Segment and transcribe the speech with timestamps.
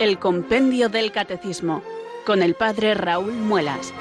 [0.00, 1.82] El Compendio del Catecismo,
[2.24, 3.92] con el Padre Raúl Muelas.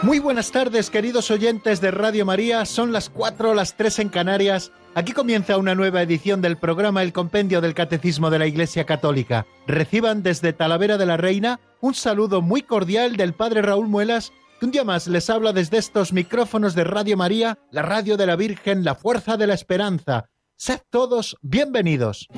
[0.00, 2.64] Muy buenas tardes, queridos oyentes de Radio María.
[2.64, 4.72] Son las 4, las 3 en Canarias.
[4.94, 9.46] Aquí comienza una nueva edición del programa El Compendio del Catecismo de la Iglesia Católica.
[9.66, 14.32] Reciban desde Talavera de la Reina un saludo muy cordial del Padre Raúl Muelas,
[14.66, 18.36] un día más les habla desde estos micrófonos de Radio María, la radio de la
[18.36, 20.28] Virgen, la fuerza de la esperanza.
[20.56, 22.28] Sed todos bienvenidos.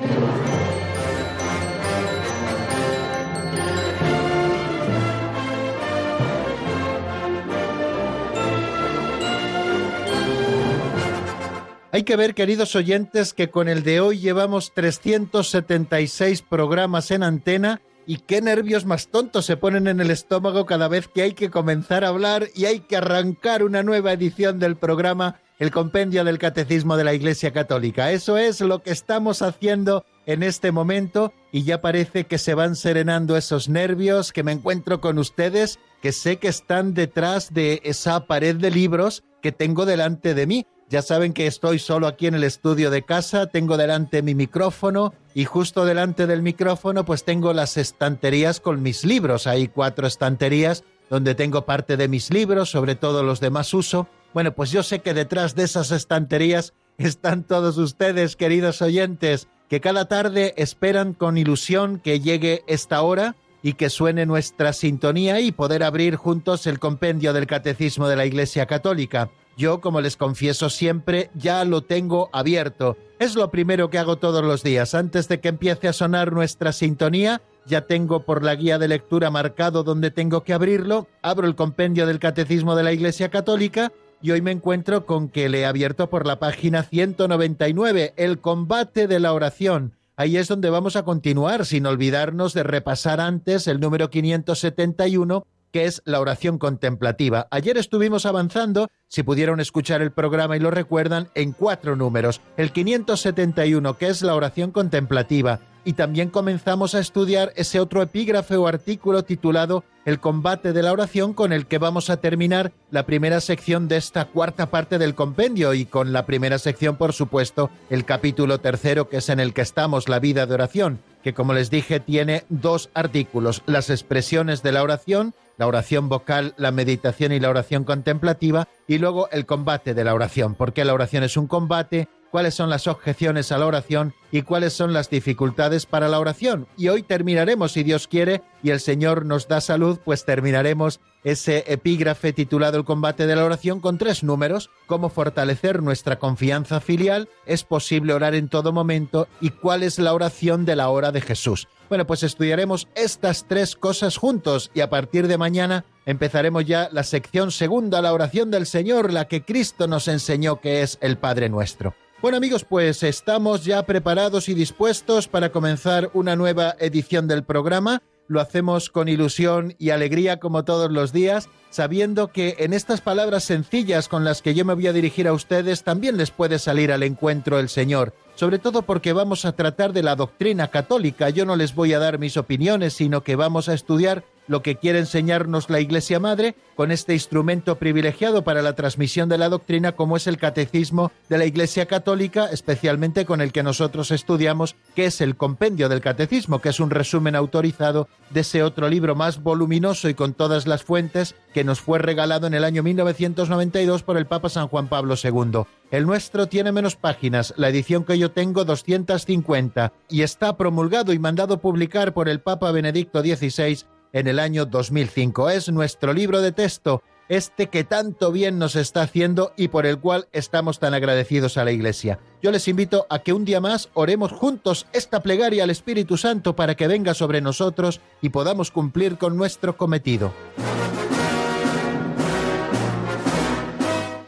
[11.91, 17.81] Hay que ver, queridos oyentes, que con el de hoy llevamos 376 programas en antena
[18.07, 21.49] y qué nervios más tontos se ponen en el estómago cada vez que hay que
[21.49, 26.37] comenzar a hablar y hay que arrancar una nueva edición del programa El Compendio del
[26.37, 28.11] Catecismo de la Iglesia Católica.
[28.11, 32.75] Eso es lo que estamos haciendo en este momento y ya parece que se van
[32.75, 38.27] serenando esos nervios, que me encuentro con ustedes, que sé que están detrás de esa
[38.27, 42.35] pared de libros que tengo delante de mí ya saben que estoy solo aquí en
[42.35, 47.53] el estudio de casa, tengo delante mi micrófono y justo delante del micrófono pues tengo
[47.53, 49.47] las estanterías con mis libros.
[49.47, 54.07] Hay cuatro estanterías donde tengo parte de mis libros, sobre todo los de más uso.
[54.33, 59.81] Bueno, pues yo sé que detrás de esas estanterías están todos ustedes, queridos oyentes, que
[59.81, 65.51] cada tarde esperan con ilusión que llegue esta hora y que suene nuestra sintonía y
[65.51, 69.31] poder abrir juntos el compendio del Catecismo de la Iglesia Católica.
[69.57, 72.97] Yo, como les confieso siempre, ya lo tengo abierto.
[73.19, 74.93] Es lo primero que hago todos los días.
[74.93, 79.31] Antes de que empiece a sonar nuestra sintonía, ya tengo por la guía de lectura
[79.31, 83.91] marcado donde tengo que abrirlo, abro el compendio del Catecismo de la Iglesia Católica
[84.21, 89.07] y hoy me encuentro con que le he abierto por la página 199, el combate
[89.07, 89.93] de la oración.
[90.17, 95.83] Ahí es donde vamos a continuar, sin olvidarnos de repasar antes el número 571 que
[95.83, 97.49] es la oración contemplativa.
[97.51, 102.39] Ayer estuvimos avanzando, si pudieron escuchar el programa y lo recuerdan, en cuatro números.
[102.55, 105.59] El 571, que es la oración contemplativa.
[105.83, 110.93] Y también comenzamos a estudiar ese otro epígrafe o artículo titulado El combate de la
[110.93, 115.13] oración, con el que vamos a terminar la primera sección de esta cuarta parte del
[115.13, 119.53] compendio y con la primera sección, por supuesto, el capítulo tercero, que es en el
[119.53, 124.61] que estamos, la vida de oración, que como les dije tiene dos artículos, las expresiones
[124.61, 129.45] de la oración la oración vocal, la meditación y la oración contemplativa, y luego el
[129.45, 133.51] combate de la oración, por qué la oración es un combate, cuáles son las objeciones
[133.51, 136.67] a la oración y cuáles son las dificultades para la oración.
[136.77, 141.65] Y hoy terminaremos, si Dios quiere, y el Señor nos da salud, pues terminaremos ese
[141.67, 147.27] epígrafe titulado El combate de la oración con tres números, cómo fortalecer nuestra confianza filial,
[147.47, 151.21] es posible orar en todo momento y cuál es la oración de la hora de
[151.21, 151.67] Jesús.
[151.89, 157.03] Bueno, pues estudiaremos estas tres cosas juntos y a partir de mañana empezaremos ya la
[157.03, 161.49] sección segunda, la oración del Señor, la que Cristo nos enseñó que es el Padre
[161.49, 161.95] nuestro.
[162.21, 168.01] Bueno amigos, pues estamos ya preparados y dispuestos para comenzar una nueva edición del programa.
[168.27, 173.43] Lo hacemos con ilusión y alegría como todos los días, sabiendo que en estas palabras
[173.43, 176.91] sencillas con las que yo me voy a dirigir a ustedes también les puede salir
[176.91, 181.29] al encuentro el Señor sobre todo porque vamos a tratar de la doctrina católica.
[181.29, 184.75] Yo no les voy a dar mis opiniones, sino que vamos a estudiar lo que
[184.75, 189.93] quiere enseñarnos la Iglesia Madre con este instrumento privilegiado para la transmisión de la doctrina
[189.93, 195.05] como es el Catecismo de la Iglesia Católica, especialmente con el que nosotros estudiamos, que
[195.05, 199.41] es el Compendio del Catecismo, que es un resumen autorizado de ese otro libro más
[199.41, 204.17] voluminoso y con todas las fuentes que nos fue regalado en el año 1992 por
[204.17, 205.63] el Papa San Juan Pablo II.
[205.91, 211.19] El nuestro tiene menos páginas, la edición que yo tengo 250, y está promulgado y
[211.19, 213.85] mandado publicar por el Papa Benedicto XVI
[214.15, 215.49] en el año 2005.
[215.49, 219.99] Es nuestro libro de texto, este que tanto bien nos está haciendo y por el
[219.99, 222.19] cual estamos tan agradecidos a la Iglesia.
[222.41, 226.55] Yo les invito a que un día más oremos juntos esta plegaria al Espíritu Santo
[226.55, 230.31] para que venga sobre nosotros y podamos cumplir con nuestro cometido.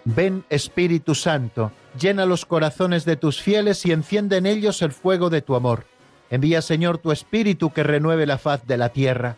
[0.04, 5.30] Ven Espíritu Santo, llena los corazones de tus fieles y enciende en ellos el fuego
[5.30, 5.86] de tu amor.
[6.30, 9.38] Envía Señor tu Espíritu que renueve la faz de la tierra.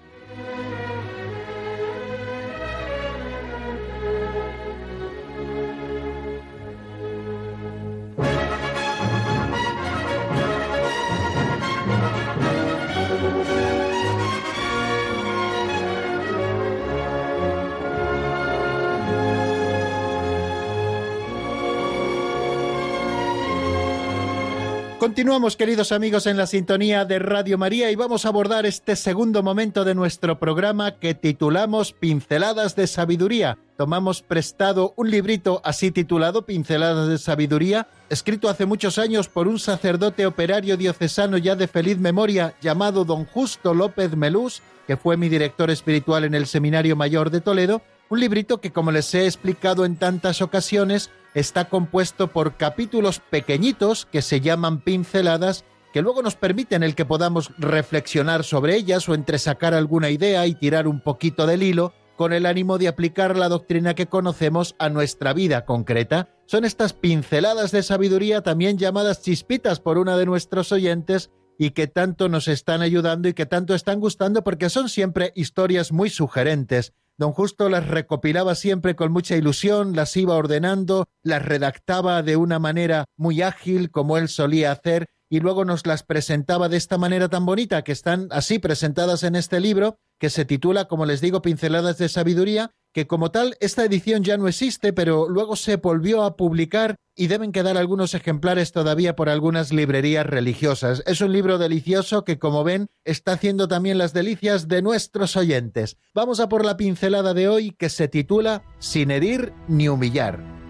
[25.01, 29.41] Continuamos, queridos amigos, en la sintonía de Radio María y vamos a abordar este segundo
[29.41, 33.57] momento de nuestro programa que titulamos Pinceladas de Sabiduría.
[33.77, 39.57] Tomamos prestado un librito así titulado Pinceladas de Sabiduría, escrito hace muchos años por un
[39.57, 45.29] sacerdote operario diocesano ya de feliz memoria llamado don Justo López Melús, que fue mi
[45.29, 49.83] director espiritual en el Seminario Mayor de Toledo, un librito que, como les he explicado
[49.83, 56.35] en tantas ocasiones, está compuesto por capítulos pequeñitos que se llaman pinceladas que luego nos
[56.35, 61.45] permiten el que podamos reflexionar sobre ellas o entresacar alguna idea y tirar un poquito
[61.45, 66.29] del hilo con el ánimo de aplicar la doctrina que conocemos a nuestra vida concreta.
[66.45, 71.87] Son estas pinceladas de sabiduría también llamadas chispitas por una de nuestros oyentes y que
[71.87, 76.93] tanto nos están ayudando y que tanto están gustando porque son siempre historias muy sugerentes
[77.21, 82.57] Don Justo las recopilaba siempre con mucha ilusión, las iba ordenando, las redactaba de una
[82.57, 87.29] manera muy ágil como él solía hacer y luego nos las presentaba de esta manera
[87.29, 91.43] tan bonita que están así presentadas en este libro, que se titula, como les digo,
[91.43, 96.23] Pinceladas de Sabiduría, que como tal esta edición ya no existe, pero luego se volvió
[96.23, 101.03] a publicar y deben quedar algunos ejemplares todavía por algunas librerías religiosas.
[101.05, 105.97] Es un libro delicioso que, como ven, está haciendo también las delicias de nuestros oyentes.
[106.13, 110.61] Vamos a por la pincelada de hoy que se titula Sin herir ni humillar.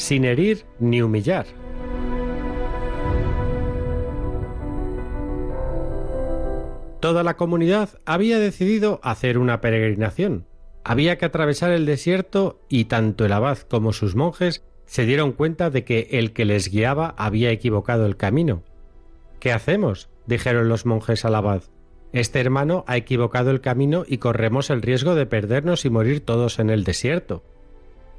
[0.00, 1.59] sin herir ni humillar.
[7.10, 10.46] Toda la comunidad había decidido hacer una peregrinación.
[10.84, 15.70] Había que atravesar el desierto y tanto el abad como sus monjes se dieron cuenta
[15.70, 18.62] de que el que les guiaba había equivocado el camino.
[19.40, 20.08] ¿Qué hacemos?
[20.28, 21.64] dijeron los monjes al abad.
[22.12, 26.60] Este hermano ha equivocado el camino y corremos el riesgo de perdernos y morir todos
[26.60, 27.42] en el desierto.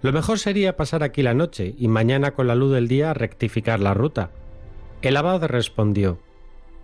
[0.01, 3.79] Lo mejor sería pasar aquí la noche y mañana con la luz del día rectificar
[3.79, 4.31] la ruta.
[5.01, 6.19] El abad respondió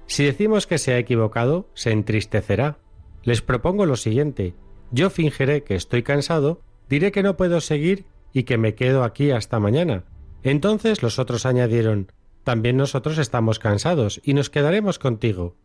[0.07, 2.79] Si decimos que se ha equivocado, se entristecerá.
[3.23, 4.55] Les propongo lo siguiente
[4.91, 9.31] yo fingiré que estoy cansado, diré que no puedo seguir y que me quedo aquí
[9.31, 10.05] hasta mañana.
[10.43, 12.11] Entonces los otros añadieron
[12.43, 15.57] También nosotros estamos cansados y nos quedaremos contigo.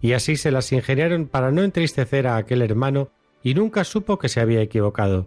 [0.00, 3.10] Y así se las ingeniaron para no entristecer a aquel hermano
[3.42, 5.26] y nunca supo que se había equivocado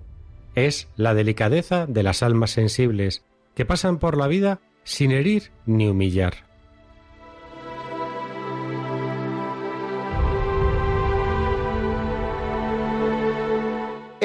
[0.56, 3.26] es la delicadeza de las almas sensibles,
[3.56, 6.45] que pasan por la vida sin herir ni humillar.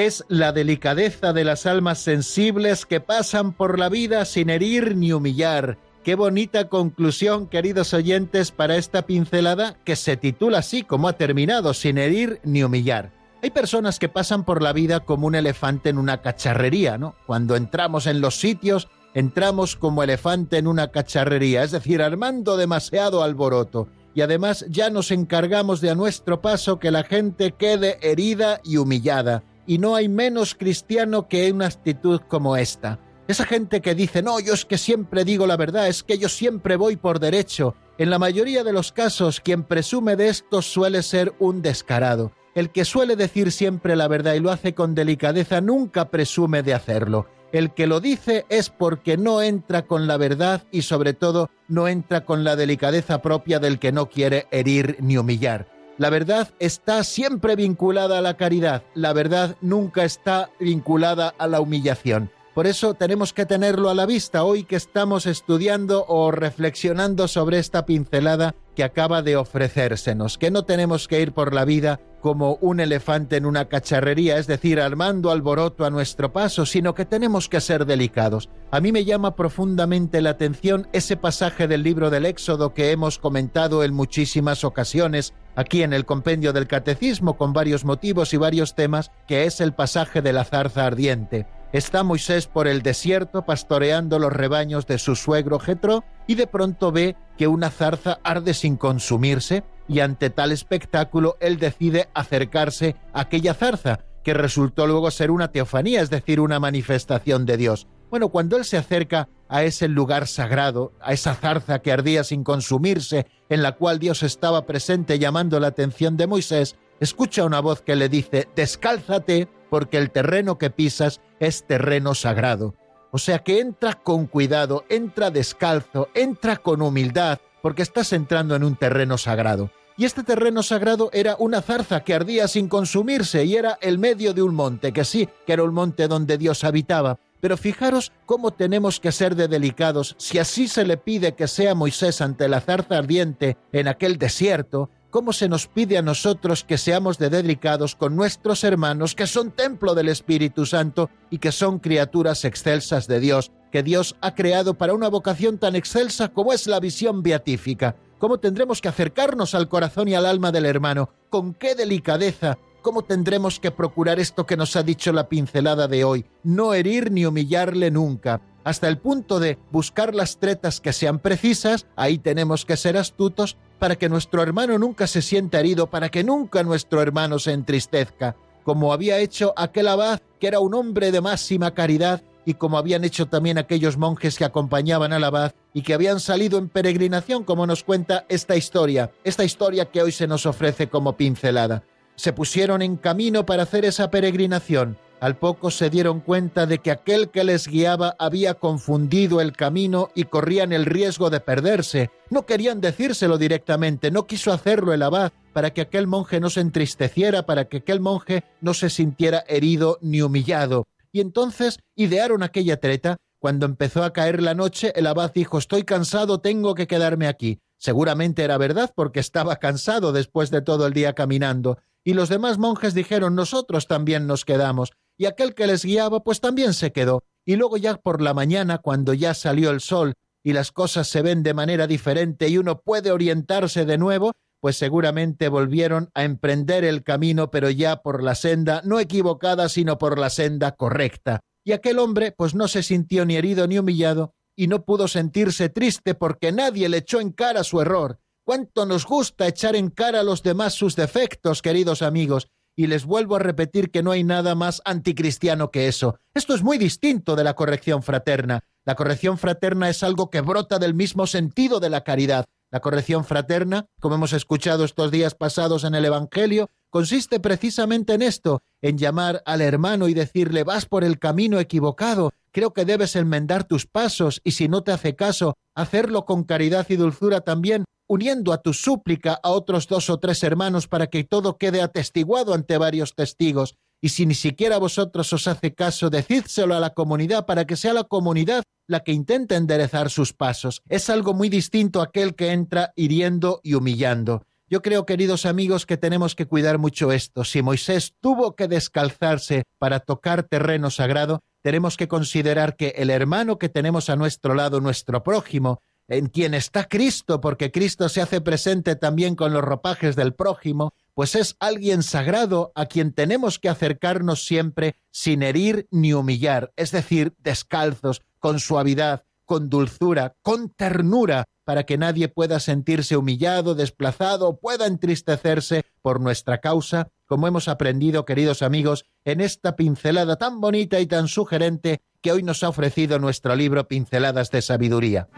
[0.01, 5.13] Es la delicadeza de las almas sensibles que pasan por la vida sin herir ni
[5.13, 5.77] humillar.
[6.05, 11.75] Qué bonita conclusión, queridos oyentes, para esta pincelada que se titula así como ha terminado,
[11.75, 13.13] sin herir ni humillar.
[13.43, 17.15] Hay personas que pasan por la vida como un elefante en una cacharrería, ¿no?
[17.27, 23.23] Cuando entramos en los sitios, entramos como elefante en una cacharrería, es decir, armando demasiado
[23.23, 23.87] alboroto.
[24.15, 28.79] Y además ya nos encargamos de a nuestro paso que la gente quede herida y
[28.79, 29.43] humillada.
[29.71, 32.99] Y no hay menos cristiano que una actitud como esta.
[33.29, 36.29] Esa gente que dice, no, yo es que siempre digo la verdad, es que yo
[36.29, 37.77] siempre voy por derecho.
[37.97, 42.33] En la mayoría de los casos, quien presume de esto suele ser un descarado.
[42.57, 46.75] El que suele decir siempre la verdad y lo hace con delicadeza nunca presume de
[46.75, 47.29] hacerlo.
[47.53, 51.87] El que lo dice es porque no entra con la verdad y sobre todo no
[51.87, 55.69] entra con la delicadeza propia del que no quiere herir ni humillar.
[56.01, 61.61] La verdad está siempre vinculada a la caridad, la verdad nunca está vinculada a la
[61.61, 62.31] humillación.
[62.55, 67.59] Por eso tenemos que tenerlo a la vista hoy que estamos estudiando o reflexionando sobre
[67.59, 72.59] esta pincelada que acaba de ofrecérsenos, que no tenemos que ir por la vida como
[72.61, 77.49] un elefante en una cacharrería, es decir, armando alboroto a nuestro paso, sino que tenemos
[77.49, 78.49] que ser delicados.
[78.71, 83.19] A mí me llama profundamente la atención ese pasaje del libro del Éxodo que hemos
[83.19, 88.75] comentado en muchísimas ocasiones aquí en el compendio del Catecismo con varios motivos y varios
[88.75, 91.47] temas, que es el pasaje de la zarza ardiente.
[91.73, 96.91] Está Moisés por el desierto pastoreando los rebaños de su suegro Jetro y de pronto
[96.91, 103.23] ve que una zarza arde sin consumirse y ante tal espectáculo él decide acercarse a
[103.23, 107.89] aquella zarza que resultó luego ser una teofanía, es decir, una manifestación de Dios.
[108.09, 112.45] Bueno, cuando él se acerca a ese lugar sagrado, a esa zarza que ardía sin
[112.45, 117.83] consumirse, en la cual Dios estaba presente llamando la atención de Moisés, escucha una voz
[117.83, 122.75] que le dice, descálzate porque el terreno que pisas es terreno sagrado.
[123.11, 128.63] O sea que entra con cuidado, entra descalzo, entra con humildad, porque estás entrando en
[128.63, 129.71] un terreno sagrado.
[129.97, 134.33] Y este terreno sagrado era una zarza que ardía sin consumirse y era el medio
[134.33, 137.19] de un monte, que sí, que era un monte donde Dios habitaba.
[137.41, 141.75] Pero fijaros cómo tenemos que ser de delicados si así se le pide que sea
[141.75, 146.79] Moisés ante la zarza ardiente en aquel desierto, cómo se nos pide a nosotros que
[146.79, 151.79] seamos de delicados con nuestros hermanos que son templo del Espíritu Santo y que son
[151.79, 156.67] criaturas excelsas de Dios, que Dios ha creado para una vocación tan excelsa como es
[156.67, 157.97] la visión beatífica.
[158.21, 161.09] ¿Cómo tendremos que acercarnos al corazón y al alma del hermano?
[161.31, 162.59] ¿Con qué delicadeza?
[162.83, 166.27] ¿Cómo tendremos que procurar esto que nos ha dicho la pincelada de hoy?
[166.43, 171.87] No herir ni humillarle nunca hasta el punto de buscar las tretas que sean precisas,
[171.97, 176.23] ahí tenemos que ser astutos para que nuestro hermano nunca se sienta herido, para que
[176.23, 181.23] nunca nuestro hermano se entristezca, como había hecho aquel abad, que era un hombre de
[181.23, 185.95] máxima caridad, y como habían hecho también aquellos monjes que acompañaban al abad y que
[185.95, 190.47] habían salido en peregrinación, como nos cuenta esta historia, esta historia que hoy se nos
[190.47, 191.85] ofrece como pincelada.
[192.17, 196.91] Se pusieron en camino para hacer esa peregrinación, al poco se dieron cuenta de que
[196.91, 202.11] aquel que les guiaba había confundido el camino y corrían el riesgo de perderse.
[202.31, 206.61] No querían decírselo directamente, no quiso hacerlo el abad para que aquel monje no se
[206.61, 210.87] entristeciera, para que aquel monje no se sintiera herido ni humillado.
[211.13, 213.17] Y entonces idearon aquella treta.
[213.39, 217.61] Cuando empezó a caer la noche, el abad dijo Estoy cansado, tengo que quedarme aquí.
[217.79, 221.79] Seguramente era verdad porque estaba cansado después de todo el día caminando.
[222.05, 226.41] Y los demás monjes dijeron Nosotros también nos quedamos y aquel que les guiaba pues
[226.41, 227.25] también se quedó.
[227.45, 231.21] Y luego ya por la mañana, cuando ya salió el sol y las cosas se
[231.21, 236.85] ven de manera diferente y uno puede orientarse de nuevo, pues seguramente volvieron a emprender
[236.85, 241.41] el camino, pero ya por la senda no equivocada, sino por la senda correcta.
[241.65, 245.69] Y aquel hombre pues no se sintió ni herido ni humillado, y no pudo sentirse
[245.69, 248.19] triste porque nadie le echó en cara su error.
[248.45, 253.05] Cuánto nos gusta echar en cara a los demás sus defectos, queridos amigos, y les
[253.05, 256.19] vuelvo a repetir que no hay nada más anticristiano que eso.
[256.35, 258.65] Esto es muy distinto de la corrección fraterna.
[258.85, 262.47] La corrección fraterna es algo que brota del mismo sentido de la caridad.
[262.73, 268.23] La corrección fraterna, como hemos escuchado estos días pasados en el Evangelio, consiste precisamente en
[268.23, 273.17] esto, en llamar al hermano y decirle vas por el camino equivocado, creo que debes
[273.17, 277.85] enmendar tus pasos y si no te hace caso, hacerlo con caridad y dulzura también,
[278.07, 282.55] uniendo a tu súplica a otros dos o tres hermanos para que todo quede atestiguado
[282.55, 283.75] ante varios testigos.
[284.01, 287.93] Y si ni siquiera vosotros os hace caso, decídselo a la comunidad para que sea
[287.93, 290.83] la comunidad la que intente enderezar sus pasos.
[290.89, 294.43] Es algo muy distinto a aquel que entra hiriendo y humillando.
[294.69, 297.45] Yo creo, queridos amigos, que tenemos que cuidar mucho esto.
[297.45, 303.59] Si Moisés tuvo que descalzarse para tocar terreno sagrado, tenemos que considerar que el hermano
[303.59, 308.41] que tenemos a nuestro lado, nuestro prójimo, en quien está Cristo, porque Cristo se hace
[308.41, 313.69] presente también con los ropajes del prójimo, pues es alguien sagrado a quien tenemos que
[313.69, 321.45] acercarnos siempre sin herir ni humillar, es decir, descalzos, con suavidad, con dulzura, con ternura,
[321.65, 328.25] para que nadie pueda sentirse humillado, desplazado, pueda entristecerse por nuestra causa, como hemos aprendido,
[328.25, 333.21] queridos amigos, en esta pincelada tan bonita y tan sugerente que hoy nos ha ofrecido
[333.21, 335.29] nuestro libro Pinceladas de Sabiduría.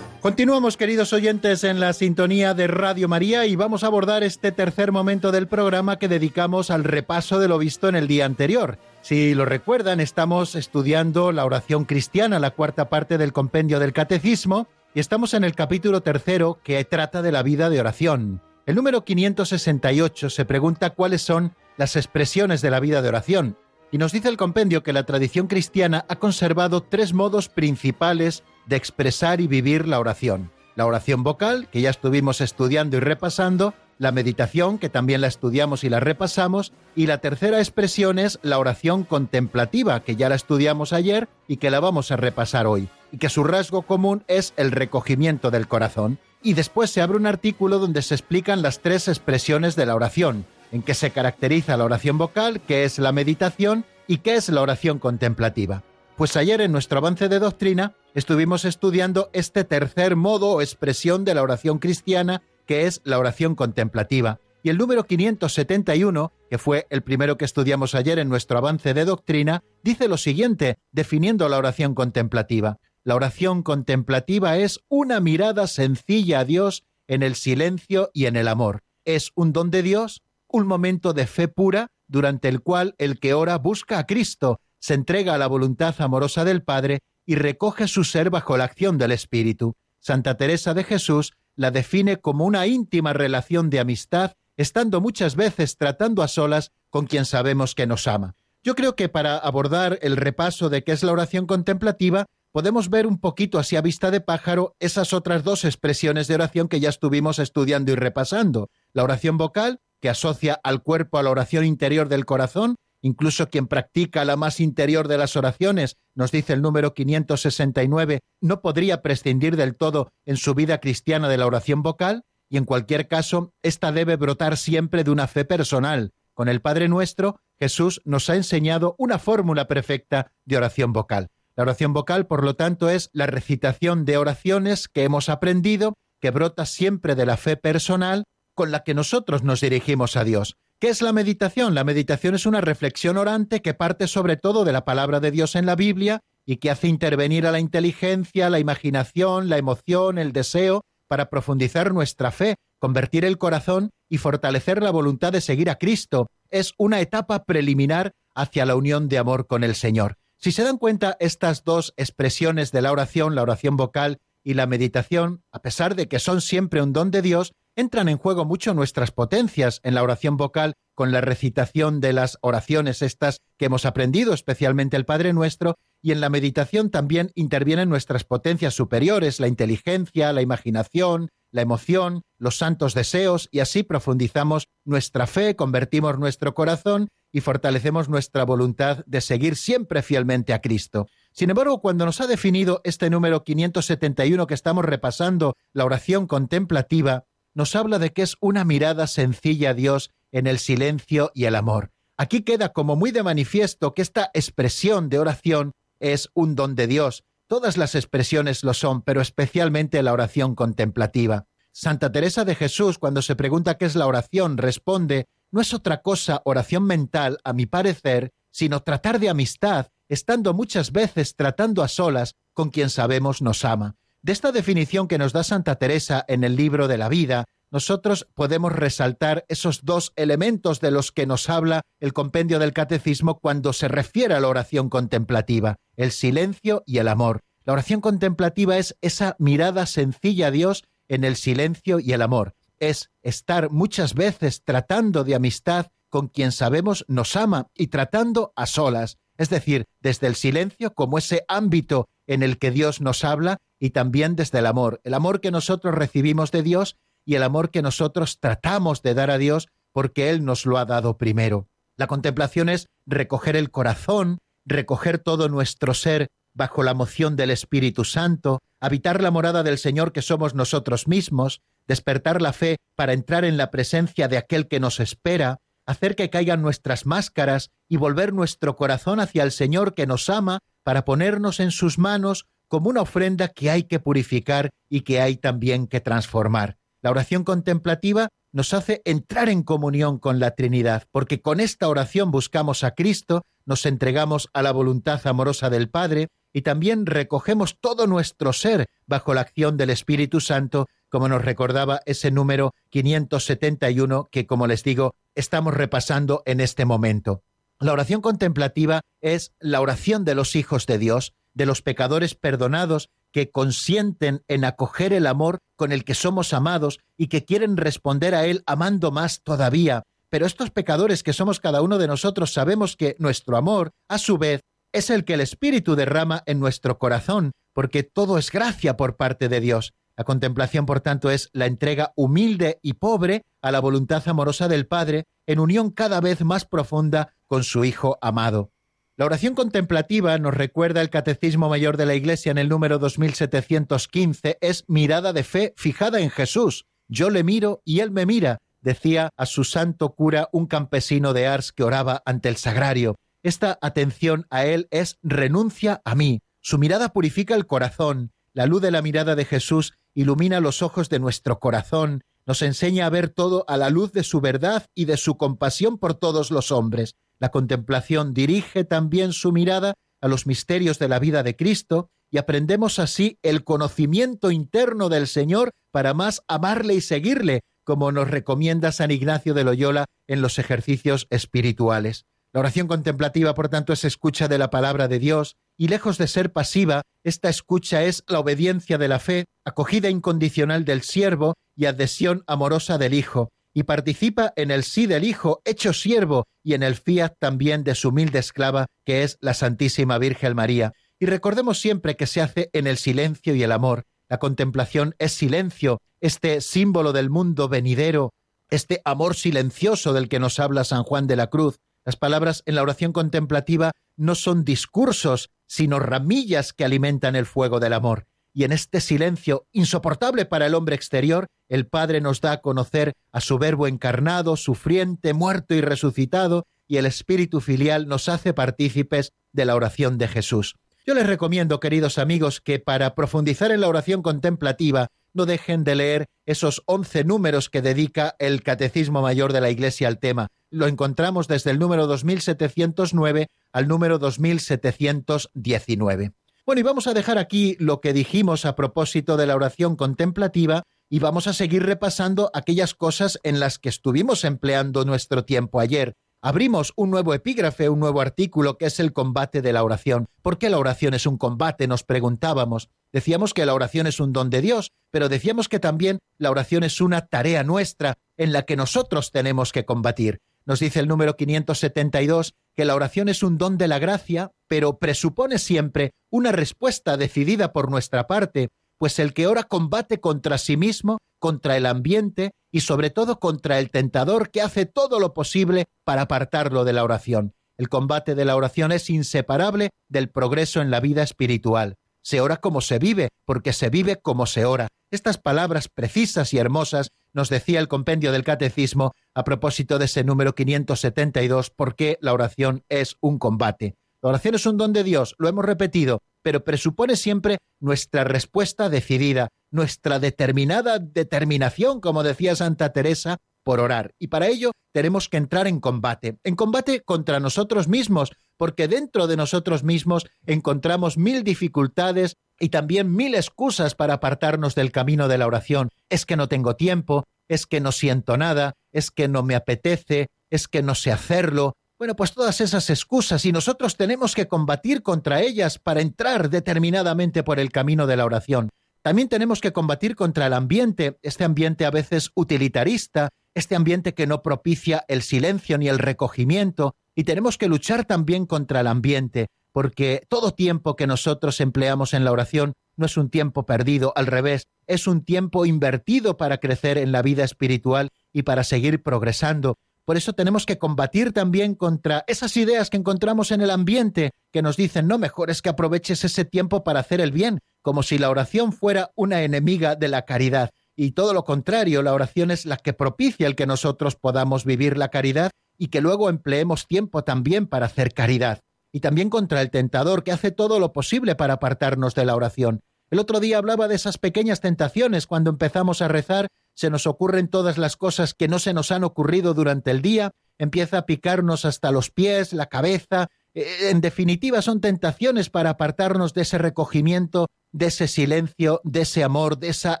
[0.32, 4.90] Continuamos, queridos oyentes, en la sintonía de Radio María y vamos a abordar este tercer
[4.90, 8.78] momento del programa que dedicamos al repaso de lo visto en el día anterior.
[9.02, 14.68] Si lo recuerdan, estamos estudiando la oración cristiana, la cuarta parte del compendio del Catecismo,
[14.94, 18.40] y estamos en el capítulo tercero que trata de la vida de oración.
[18.64, 23.58] El número 568 se pregunta cuáles son las expresiones de la vida de oración,
[23.92, 28.76] y nos dice el compendio que la tradición cristiana ha conservado tres modos principales de
[28.76, 30.50] expresar y vivir la oración.
[30.74, 35.84] La oración vocal, que ya estuvimos estudiando y repasando, la meditación, que también la estudiamos
[35.84, 40.94] y la repasamos, y la tercera expresión es la oración contemplativa, que ya la estudiamos
[40.94, 44.72] ayer y que la vamos a repasar hoy, y que su rasgo común es el
[44.72, 46.18] recogimiento del corazón.
[46.42, 50.46] Y después se abre un artículo donde se explican las tres expresiones de la oración,
[50.72, 54.62] en que se caracteriza la oración vocal, que es la meditación, y qué es la
[54.62, 55.84] oración contemplativa.
[56.16, 61.34] Pues ayer en nuestro avance de doctrina estuvimos estudiando este tercer modo o expresión de
[61.34, 64.40] la oración cristiana, que es la oración contemplativa.
[64.62, 69.04] Y el número 571, que fue el primero que estudiamos ayer en nuestro avance de
[69.04, 72.78] doctrina, dice lo siguiente, definiendo la oración contemplativa.
[73.02, 78.46] La oración contemplativa es una mirada sencilla a Dios en el silencio y en el
[78.46, 78.84] amor.
[79.04, 80.22] Es un don de Dios,
[80.52, 84.94] un momento de fe pura durante el cual el que ora busca a Cristo, se
[84.94, 89.12] entrega a la voluntad amorosa del Padre y recoge su ser bajo la acción del
[89.12, 89.74] Espíritu.
[89.98, 95.76] Santa Teresa de Jesús la define como una íntima relación de amistad, estando muchas veces
[95.76, 98.34] tratando a solas con quien sabemos que nos ama.
[98.62, 103.06] Yo creo que para abordar el repaso de qué es la oración contemplativa, podemos ver
[103.06, 106.90] un poquito así a vista de pájaro esas otras dos expresiones de oración que ya
[106.90, 108.70] estuvimos estudiando y repasando.
[108.92, 113.66] La oración vocal, que asocia al cuerpo a la oración interior del corazón, Incluso quien
[113.66, 119.56] practica la más interior de las oraciones, nos dice el número 569, no podría prescindir
[119.56, 123.90] del todo en su vida cristiana de la oración vocal, y en cualquier caso, esta
[123.90, 126.12] debe brotar siempre de una fe personal.
[126.32, 131.28] Con el Padre Nuestro, Jesús nos ha enseñado una fórmula perfecta de oración vocal.
[131.56, 136.30] La oración vocal, por lo tanto, es la recitación de oraciones que hemos aprendido, que
[136.30, 140.56] brota siempre de la fe personal con la que nosotros nos dirigimos a Dios.
[140.78, 141.74] ¿Qué es la meditación?
[141.74, 145.54] La meditación es una reflexión orante que parte sobre todo de la palabra de Dios
[145.54, 150.32] en la Biblia y que hace intervenir a la inteligencia, la imaginación, la emoción, el
[150.32, 155.76] deseo, para profundizar nuestra fe, convertir el corazón y fortalecer la voluntad de seguir a
[155.76, 156.28] Cristo.
[156.50, 160.16] Es una etapa preliminar hacia la unión de amor con el Señor.
[160.36, 164.66] Si se dan cuenta, estas dos expresiones de la oración, la oración vocal y la
[164.66, 168.74] meditación, a pesar de que son siempre un don de Dios, entran en juego mucho
[168.74, 173.86] nuestras potencias en la oración vocal con la recitación de las oraciones estas que hemos
[173.86, 179.48] aprendido, especialmente el Padre Nuestro, y en la meditación también intervienen nuestras potencias superiores, la
[179.48, 186.54] inteligencia, la imaginación, la emoción, los santos deseos, y así profundizamos nuestra fe, convertimos nuestro
[186.54, 191.06] corazón y fortalecemos nuestra voluntad de seguir siempre fielmente a Cristo.
[191.32, 197.24] Sin embargo, cuando nos ha definido este número 571 que estamos repasando, la oración contemplativa,
[197.54, 201.54] nos habla de que es una mirada sencilla a Dios en el silencio y el
[201.54, 201.90] amor.
[202.16, 206.86] Aquí queda como muy de manifiesto que esta expresión de oración es un don de
[206.86, 207.24] Dios.
[207.46, 211.46] Todas las expresiones lo son, pero especialmente la oración contemplativa.
[211.72, 216.02] Santa Teresa de Jesús, cuando se pregunta qué es la oración, responde, no es otra
[216.02, 221.88] cosa oración mental, a mi parecer, sino tratar de amistad, estando muchas veces tratando a
[221.88, 223.96] solas con quien sabemos nos ama.
[224.22, 228.28] De esta definición que nos da Santa Teresa en el libro de la vida, nosotros
[228.34, 233.72] podemos resaltar esos dos elementos de los que nos habla el compendio del catecismo cuando
[233.72, 237.40] se refiere a la oración contemplativa, el silencio y el amor.
[237.64, 242.54] La oración contemplativa es esa mirada sencilla a Dios en el silencio y el amor.
[242.78, 248.66] Es estar muchas veces tratando de amistad con quien sabemos nos ama y tratando a
[248.66, 253.58] solas, es decir, desde el silencio como ese ámbito en el que Dios nos habla
[253.78, 257.70] y también desde el amor, el amor que nosotros recibimos de Dios y el amor
[257.70, 261.68] que nosotros tratamos de dar a Dios porque Él nos lo ha dado primero.
[261.96, 268.04] La contemplación es recoger el corazón, recoger todo nuestro ser bajo la moción del Espíritu
[268.04, 273.44] Santo, habitar la morada del Señor que somos nosotros mismos, despertar la fe para entrar
[273.44, 278.32] en la presencia de aquel que nos espera, hacer que caigan nuestras máscaras y volver
[278.32, 283.02] nuestro corazón hacia el Señor que nos ama para ponernos en sus manos como una
[283.02, 286.78] ofrenda que hay que purificar y que hay también que transformar.
[287.02, 292.30] La oración contemplativa nos hace entrar en comunión con la Trinidad, porque con esta oración
[292.30, 298.06] buscamos a Cristo, nos entregamos a la voluntad amorosa del Padre y también recogemos todo
[298.06, 304.46] nuestro ser bajo la acción del Espíritu Santo, como nos recordaba ese número 571 que,
[304.46, 307.42] como les digo, estamos repasando en este momento.
[307.78, 313.10] La oración contemplativa es la oración de los hijos de Dios, de los pecadores perdonados
[313.30, 318.34] que consienten en acoger el amor con el que somos amados y que quieren responder
[318.34, 320.04] a él amando más todavía.
[320.30, 324.38] Pero estos pecadores que somos cada uno de nosotros sabemos que nuestro amor, a su
[324.38, 329.16] vez, es el que el Espíritu derrama en nuestro corazón, porque todo es gracia por
[329.16, 329.92] parte de Dios.
[330.16, 334.86] La contemplación, por tanto, es la entrega humilde y pobre a la voluntad amorosa del
[334.86, 338.70] Padre en unión cada vez más profunda con su Hijo amado.
[339.16, 344.58] La oración contemplativa, nos recuerda el Catecismo Mayor de la Iglesia en el número 2715,
[344.60, 346.86] es mirada de fe fijada en Jesús.
[347.08, 351.46] Yo le miro y él me mira, decía a su santo cura un campesino de
[351.46, 353.16] Ars que oraba ante el sagrario.
[353.42, 356.40] Esta atención a él es renuncia a mí.
[356.60, 358.32] Su mirada purifica el corazón.
[358.54, 363.06] La luz de la mirada de Jesús ilumina los ojos de nuestro corazón, nos enseña
[363.06, 366.50] a ver todo a la luz de su verdad y de su compasión por todos
[366.50, 367.14] los hombres.
[367.38, 372.38] La contemplación dirige también su mirada a los misterios de la vida de Cristo y
[372.38, 378.92] aprendemos así el conocimiento interno del Señor para más amarle y seguirle, como nos recomienda
[378.92, 382.24] San Ignacio de Loyola en los ejercicios espirituales.
[382.52, 386.28] La oración contemplativa, por tanto, es escucha de la palabra de Dios, y lejos de
[386.28, 391.86] ser pasiva, esta escucha es la obediencia de la fe, acogida incondicional del siervo y
[391.86, 396.82] adhesión amorosa del Hijo, y participa en el sí del Hijo hecho siervo y en
[396.82, 400.92] el fiat también de su humilde esclava, que es la Santísima Virgen María.
[401.18, 404.04] Y recordemos siempre que se hace en el silencio y el amor.
[404.28, 408.34] La contemplación es silencio, este símbolo del mundo venidero,
[408.70, 411.78] este amor silencioso del que nos habla San Juan de la Cruz.
[412.04, 417.80] Las palabras en la oración contemplativa no son discursos, sino ramillas que alimentan el fuego
[417.80, 422.52] del amor y en este silencio insoportable para el hombre exterior, el Padre nos da
[422.52, 428.28] a conocer a su Verbo encarnado, sufriente, muerto y resucitado, y el Espíritu filial nos
[428.28, 430.74] hace partícipes de la oración de Jesús.
[431.04, 435.96] Yo les recomiendo, queridos amigos, que para profundizar en la oración contemplativa no dejen de
[435.96, 440.46] leer esos once números que dedica el Catecismo Mayor de la Iglesia al tema.
[440.70, 446.30] Lo encontramos desde el número 2709 al número 2719.
[446.64, 450.84] Bueno, y vamos a dejar aquí lo que dijimos a propósito de la oración contemplativa
[451.08, 456.14] y vamos a seguir repasando aquellas cosas en las que estuvimos empleando nuestro tiempo ayer.
[456.44, 460.26] Abrimos un nuevo epígrafe, un nuevo artículo que es el combate de la oración.
[460.42, 461.86] ¿Por qué la oración es un combate?
[461.86, 462.90] Nos preguntábamos.
[463.12, 466.82] Decíamos que la oración es un don de Dios, pero decíamos que también la oración
[466.82, 470.40] es una tarea nuestra en la que nosotros tenemos que combatir.
[470.64, 474.98] Nos dice el número 572 que la oración es un don de la gracia, pero
[474.98, 478.70] presupone siempre una respuesta decidida por nuestra parte,
[479.02, 483.80] pues el que ora combate contra sí mismo, contra el ambiente y sobre todo contra
[483.80, 487.52] el tentador que hace todo lo posible para apartarlo de la oración.
[487.76, 491.96] El combate de la oración es inseparable del progreso en la vida espiritual.
[492.22, 494.86] Se ora como se vive, porque se vive como se ora.
[495.10, 500.22] Estas palabras precisas y hermosas nos decía el compendio del catecismo a propósito de ese
[500.22, 503.96] número 572, por qué la oración es un combate.
[504.22, 508.88] La oración es un don de Dios, lo hemos repetido, pero presupone siempre nuestra respuesta
[508.88, 514.14] decidida, nuestra determinada determinación, como decía Santa Teresa, por orar.
[514.18, 519.26] Y para ello tenemos que entrar en combate, en combate contra nosotros mismos, porque dentro
[519.26, 525.38] de nosotros mismos encontramos mil dificultades y también mil excusas para apartarnos del camino de
[525.38, 525.90] la oración.
[526.10, 530.28] Es que no tengo tiempo, es que no siento nada, es que no me apetece,
[530.50, 531.74] es que no sé hacerlo.
[532.02, 537.44] Bueno, pues todas esas excusas y nosotros tenemos que combatir contra ellas para entrar determinadamente
[537.44, 538.70] por el camino de la oración.
[539.02, 544.26] También tenemos que combatir contra el ambiente, este ambiente a veces utilitarista, este ambiente que
[544.26, 549.46] no propicia el silencio ni el recogimiento, y tenemos que luchar también contra el ambiente,
[549.70, 554.26] porque todo tiempo que nosotros empleamos en la oración no es un tiempo perdido, al
[554.26, 559.78] revés, es un tiempo invertido para crecer en la vida espiritual y para seguir progresando.
[560.04, 564.62] Por eso tenemos que combatir también contra esas ideas que encontramos en el ambiente que
[564.62, 568.18] nos dicen, no, mejor es que aproveches ese tiempo para hacer el bien, como si
[568.18, 570.70] la oración fuera una enemiga de la caridad.
[570.96, 574.98] Y todo lo contrario, la oración es la que propicia el que nosotros podamos vivir
[574.98, 578.60] la caridad y que luego empleemos tiempo también para hacer caridad
[578.92, 582.82] y también contra el tentador que hace todo lo posible para apartarnos de la oración.
[583.12, 585.26] El otro día hablaba de esas pequeñas tentaciones.
[585.26, 589.04] Cuando empezamos a rezar, se nos ocurren todas las cosas que no se nos han
[589.04, 593.28] ocurrido durante el día, empieza a picarnos hasta los pies, la cabeza.
[593.52, 599.22] Eh, en definitiva, son tentaciones para apartarnos de ese recogimiento, de ese silencio, de ese
[599.22, 600.00] amor, de esa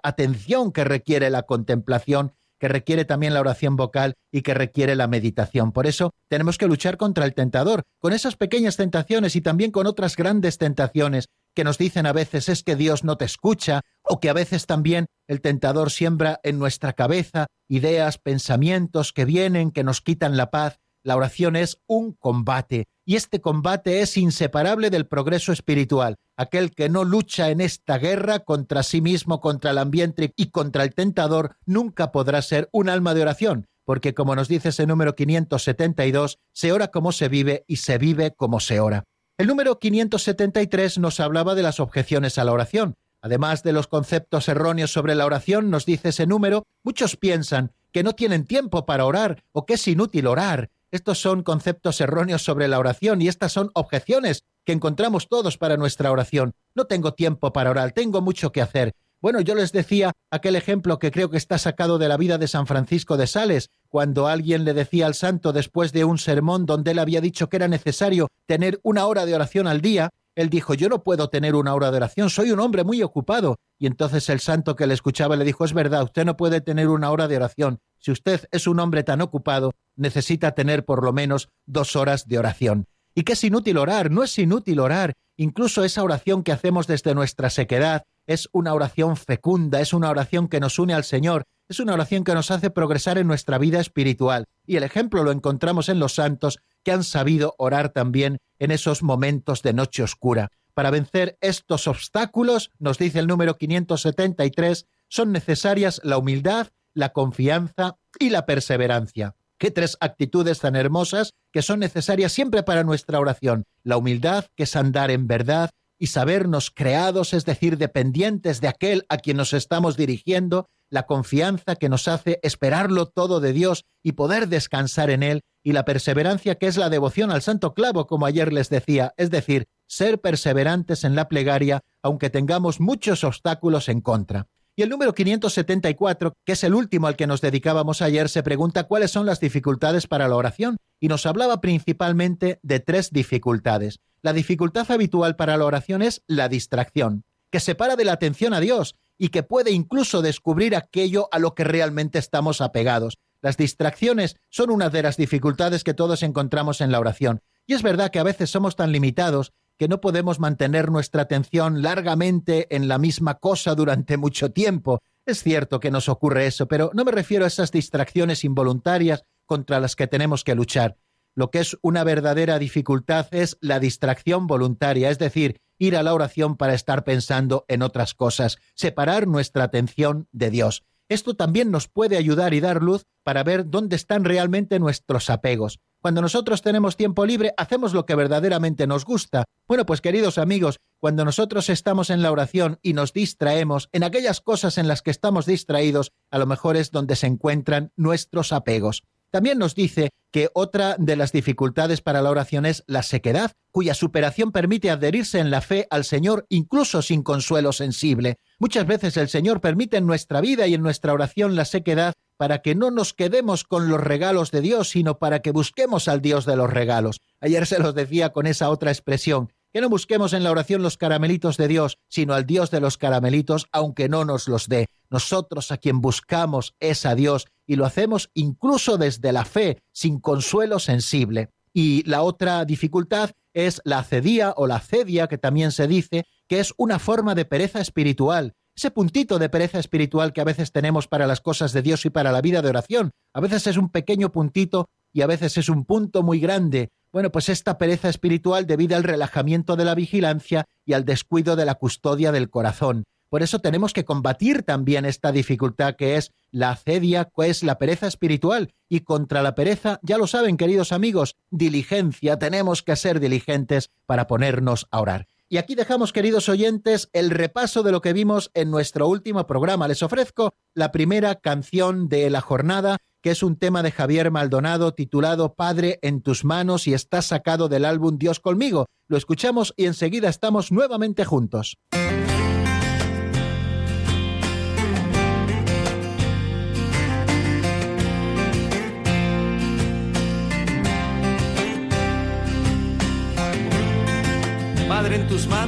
[0.02, 5.08] atención que requiere la contemplación que requiere también la oración vocal y que requiere la
[5.08, 5.72] meditación.
[5.72, 9.88] Por eso tenemos que luchar contra el tentador, con esas pequeñas tentaciones y también con
[9.88, 14.20] otras grandes tentaciones que nos dicen a veces es que Dios no te escucha, o
[14.20, 19.84] que a veces también el tentador siembra en nuestra cabeza ideas, pensamientos que vienen, que
[19.84, 20.78] nos quitan la paz.
[21.04, 26.16] La oración es un combate, y este combate es inseparable del progreso espiritual.
[26.36, 30.84] Aquel que no lucha en esta guerra contra sí mismo, contra el ambiente y contra
[30.84, 35.16] el tentador, nunca podrá ser un alma de oración, porque como nos dice ese número
[35.16, 39.04] 572, se ora como se vive y se vive como se ora.
[39.42, 42.94] El número 573 nos hablaba de las objeciones a la oración.
[43.20, 48.04] Además de los conceptos erróneos sobre la oración, nos dice ese número, muchos piensan que
[48.04, 52.68] no tienen tiempo para orar o que es inútil orar, estos son conceptos erróneos sobre
[52.68, 56.54] la oración y estas son objeciones que encontramos todos para nuestra oración.
[56.76, 58.94] No tengo tiempo para orar, tengo mucho que hacer.
[59.22, 62.48] Bueno, yo les decía aquel ejemplo que creo que está sacado de la vida de
[62.48, 66.90] San Francisco de Sales, cuando alguien le decía al santo después de un sermón donde
[66.90, 70.74] él había dicho que era necesario tener una hora de oración al día, él dijo,
[70.74, 73.54] yo no puedo tener una hora de oración, soy un hombre muy ocupado.
[73.78, 76.88] Y entonces el santo que le escuchaba le dijo, es verdad, usted no puede tener
[76.88, 77.78] una hora de oración.
[78.00, 82.40] Si usted es un hombre tan ocupado, necesita tener por lo menos dos horas de
[82.40, 82.86] oración.
[83.14, 85.12] Y que es inútil orar, no es inútil orar.
[85.36, 90.48] Incluso esa oración que hacemos desde nuestra sequedad es una oración fecunda, es una oración
[90.48, 93.80] que nos une al Señor, es una oración que nos hace progresar en nuestra vida
[93.80, 94.46] espiritual.
[94.66, 99.02] Y el ejemplo lo encontramos en los santos que han sabido orar también en esos
[99.02, 100.50] momentos de noche oscura.
[100.74, 107.96] Para vencer estos obstáculos, nos dice el número 573, son necesarias la humildad, la confianza
[108.18, 109.34] y la perseverancia.
[109.62, 113.62] Qué tres actitudes tan hermosas que son necesarias siempre para nuestra oración.
[113.84, 115.70] La humildad, que es andar en verdad,
[116.00, 121.76] y sabernos creados, es decir, dependientes de aquel a quien nos estamos dirigiendo, la confianza
[121.76, 126.56] que nos hace esperarlo todo de Dios y poder descansar en Él, y la perseverancia
[126.56, 131.04] que es la devoción al santo clavo, como ayer les decía, es decir, ser perseverantes
[131.04, 134.48] en la plegaria, aunque tengamos muchos obstáculos en contra.
[134.82, 139.12] El número 574, que es el último al que nos dedicábamos ayer, se pregunta cuáles
[139.12, 144.00] son las dificultades para la oración, y nos hablaba principalmente de tres dificultades.
[144.22, 148.60] La dificultad habitual para la oración es la distracción, que separa de la atención a
[148.60, 153.18] Dios y que puede incluso descubrir aquello a lo que realmente estamos apegados.
[153.40, 157.40] Las distracciones son una de las dificultades que todos encontramos en la oración.
[157.68, 161.82] Y es verdad que a veces somos tan limitados que no podemos mantener nuestra atención
[161.82, 165.00] largamente en la misma cosa durante mucho tiempo.
[165.26, 169.80] Es cierto que nos ocurre eso, pero no me refiero a esas distracciones involuntarias contra
[169.80, 170.96] las que tenemos que luchar.
[171.34, 176.14] Lo que es una verdadera dificultad es la distracción voluntaria, es decir, ir a la
[176.14, 180.84] oración para estar pensando en otras cosas, separar nuestra atención de Dios.
[181.08, 185.80] Esto también nos puede ayudar y dar luz para ver dónde están realmente nuestros apegos.
[186.02, 189.44] Cuando nosotros tenemos tiempo libre, hacemos lo que verdaderamente nos gusta.
[189.68, 194.40] Bueno, pues queridos amigos, cuando nosotros estamos en la oración y nos distraemos en aquellas
[194.40, 199.04] cosas en las que estamos distraídos, a lo mejor es donde se encuentran nuestros apegos.
[199.30, 203.94] También nos dice que otra de las dificultades para la oración es la sequedad, cuya
[203.94, 208.38] superación permite adherirse en la fe al Señor incluso sin consuelo sensible.
[208.58, 212.62] Muchas veces el Señor permite en nuestra vida y en nuestra oración la sequedad para
[212.62, 216.44] que no nos quedemos con los regalos de Dios, sino para que busquemos al Dios
[216.46, 217.20] de los regalos.
[217.40, 220.98] Ayer se los decía con esa otra expresión, que no busquemos en la oración los
[220.98, 224.86] caramelitos de Dios, sino al Dios de los caramelitos, aunque no nos los dé.
[225.08, 230.20] Nosotros a quien buscamos es a Dios y lo hacemos incluso desde la fe, sin
[230.20, 231.50] consuelo sensible.
[231.72, 236.60] Y la otra dificultad es la cedía o la cedia, que también se dice, que
[236.60, 238.54] es una forma de pereza espiritual.
[238.82, 242.10] Ese puntito de pereza espiritual que a veces tenemos para las cosas de Dios y
[242.10, 243.12] para la vida de oración.
[243.32, 246.90] A veces es un pequeño puntito y a veces es un punto muy grande.
[247.12, 251.64] Bueno, pues esta pereza espiritual debido al relajamiento de la vigilancia y al descuido de
[251.64, 253.04] la custodia del corazón.
[253.28, 257.78] Por eso tenemos que combatir también esta dificultad que es la acedia, que es la
[257.78, 258.74] pereza espiritual.
[258.88, 264.26] Y contra la pereza, ya lo saben, queridos amigos, diligencia, tenemos que ser diligentes para
[264.26, 265.28] ponernos a orar.
[265.52, 269.86] Y aquí dejamos, queridos oyentes, el repaso de lo que vimos en nuestro último programa.
[269.86, 274.94] Les ofrezco la primera canción de la jornada que es un tema de Javier Maldonado
[274.94, 278.86] titulado Padre en tus manos y está sacado del álbum Dios conmigo.
[279.08, 281.76] Lo escuchamos y enseguida estamos nuevamente juntos.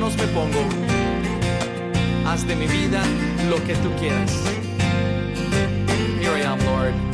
[0.00, 0.58] Me pongo.
[2.26, 3.00] Haz de mi vida
[3.48, 4.32] lo que tú quieras.
[6.20, 7.13] Here I am, Lord.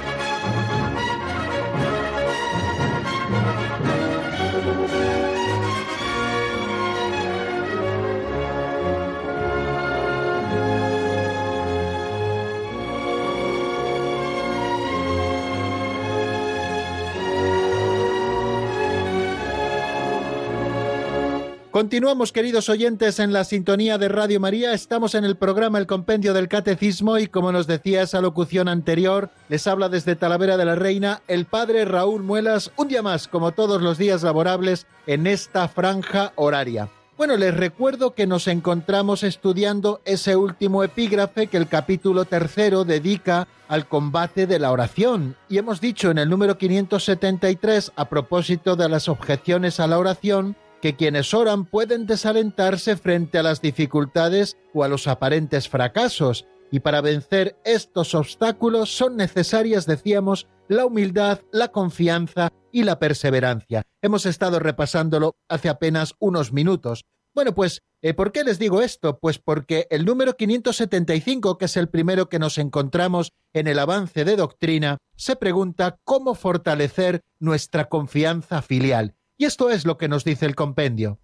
[21.71, 24.73] Continuamos, queridos oyentes, en la sintonía de Radio María.
[24.73, 29.29] Estamos en el programa El Compendio del Catecismo y, como nos decía esa locución anterior,
[29.47, 33.53] les habla desde Talavera de la Reina el padre Raúl Muelas, un día más, como
[33.53, 36.89] todos los días laborables, en esta franja horaria.
[37.15, 43.47] Bueno, les recuerdo que nos encontramos estudiando ese último epígrafe que el capítulo tercero dedica
[43.69, 45.37] al combate de la oración.
[45.47, 50.57] Y hemos dicho en el número 573, a propósito de las objeciones a la oración,
[50.81, 56.79] que quienes oran pueden desalentarse frente a las dificultades o a los aparentes fracasos, y
[56.79, 63.83] para vencer estos obstáculos son necesarias, decíamos, la humildad, la confianza y la perseverancia.
[64.01, 67.05] Hemos estado repasándolo hace apenas unos minutos.
[67.33, 69.19] Bueno, pues, eh, ¿por qué les digo esto?
[69.19, 74.25] Pues porque el número 575, que es el primero que nos encontramos en el avance
[74.25, 79.15] de doctrina, se pregunta cómo fortalecer nuestra confianza filial.
[79.41, 81.17] Y esto es lo que nos dice el compendio.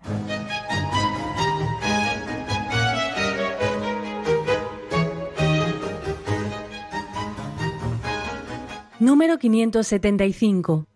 [8.99, 10.87] Número 575.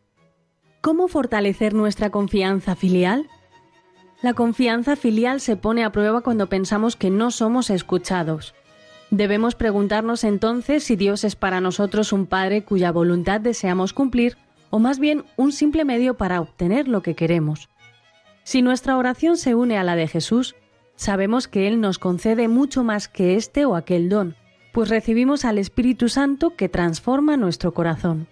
[0.81, 3.29] ¿Cómo fortalecer nuestra confianza filial?
[4.23, 8.55] La confianza filial se pone a prueba cuando pensamos que no somos escuchados.
[9.11, 14.39] Debemos preguntarnos entonces si Dios es para nosotros un Padre cuya voluntad deseamos cumplir
[14.71, 17.69] o más bien un simple medio para obtener lo que queremos.
[18.43, 20.55] Si nuestra oración se une a la de Jesús,
[20.95, 24.35] sabemos que Él nos concede mucho más que este o aquel don,
[24.73, 28.27] pues recibimos al Espíritu Santo que transforma nuestro corazón.